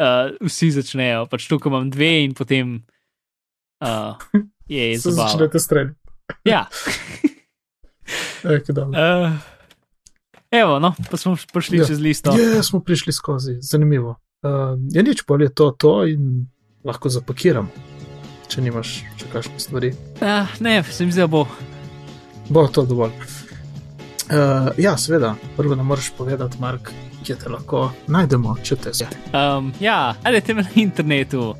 [0.00, 2.78] uh, vsi začnejo, pač tukaj imam dve in potem
[3.84, 4.16] uh,
[4.68, 5.28] je zabavno.
[5.28, 5.98] začnete streljati.
[6.44, 6.66] Ja.
[8.44, 8.60] Ej.
[8.68, 9.32] Uh,
[10.50, 11.84] Evo, no, pa smo prišli Ja.
[11.86, 12.32] čez listo.
[12.32, 14.16] Ja, smo prišli skozi, zanimivo.
[14.42, 14.50] Uh,
[14.90, 16.46] je nič bolje to, to in
[16.84, 17.68] lahko zapakiram,
[18.48, 19.90] če nimaš še kakšne stvari.
[20.20, 21.42] Ah, ne, se mi zdi, da bo.
[22.48, 23.12] Bo to dovolj.
[24.28, 26.92] Uh, ja, seveda, prvo nam moraš povedati, Mark,
[27.24, 29.12] kje te lahko najdemo, če te zdaj.
[29.34, 31.54] Um, ja, najdete me na internetu.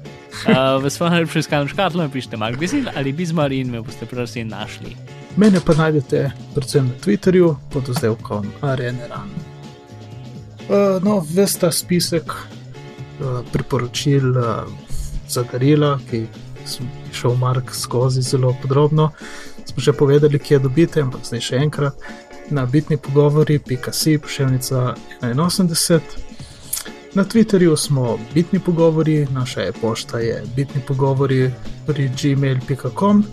[0.83, 4.97] V svojem najlepšem iskalnem škatlu napišite Mark Bizil ali Bizmar in me boste prosim našli.
[5.37, 9.31] Mene pa najdete predvsem na Twitterju pod vzdevkom Areneran.
[10.69, 14.69] Uh, no, ves ta spisek uh, priporočil uh,
[15.29, 16.27] za darila, ki
[16.67, 19.11] sem šel Mark skozi zelo podrobno,
[19.65, 21.97] smo že povedali, kje dobite, ampak zdaj še enkrat
[22.51, 26.28] na bitni pogovori.si pošiljnica 81.
[27.15, 31.51] Na Twitterju smo bitni pogovori, naša e-pošta je bitni pogovori
[31.87, 33.25] pri gmail.com.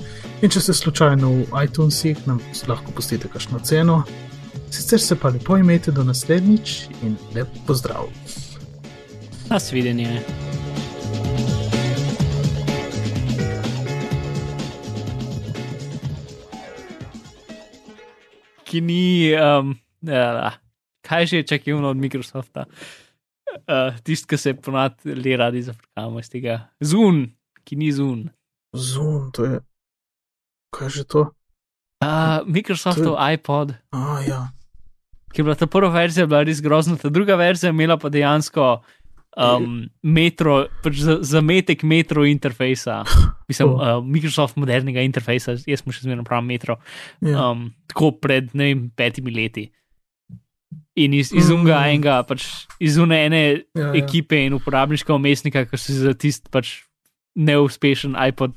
[0.41, 4.03] In če ste slučajno v iTunesih, nam lahko pustite kakšno ceno.
[4.71, 8.07] Sicer se pa lepo imejte do naslednjič in lep pozdrav.
[9.49, 10.21] Nasvidenje.
[18.63, 20.53] Ki ni, um, ja,
[21.01, 22.65] kaj že je čakivno od Microsofta.
[23.57, 26.57] Uh, Tisti, ki se ponad le radi zafrkamo iz tega.
[26.83, 27.31] Zun,
[27.63, 28.25] ki ni zun.
[28.75, 29.59] Zoom, to je.
[30.69, 31.21] Kaj je že to?
[32.03, 34.41] Uh, Microsoftov iPod, A, ja.
[35.31, 38.11] ki je bila ta prva verzija, bila res grozna, ta druga verzija je imela pa
[38.11, 38.65] dejansko
[39.37, 43.03] um, metro, pač za- zametek metro interfejsa.
[43.49, 43.79] Mislim, Oh.
[43.79, 46.77] uh, Microsoft modernega interfejsa, jaz smo še zmeraj prav metro.
[47.23, 47.51] ja.
[47.51, 49.69] Um, tako pred ne vem, petimi leti.
[50.95, 51.55] In iz, iz Mm.
[51.59, 52.45] unga enega, pač
[52.79, 53.93] iz une ene ja, ja.
[53.99, 56.85] ekipe in uporabniškega umestnika, ki so si za tisti pač
[57.35, 58.55] neuspešen iPod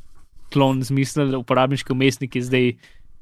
[0.55, 2.71] klon zmislili, uporabniški umestnik je zdaj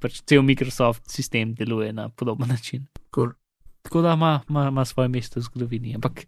[0.00, 2.84] pač cel Microsoft sistem deluje na podoben način.
[3.14, 3.32] Cool.
[3.82, 6.26] Tako da ima, ima, ima svoje mesto v zgodovini, ampak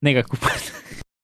[0.00, 0.72] ne ga kupiti.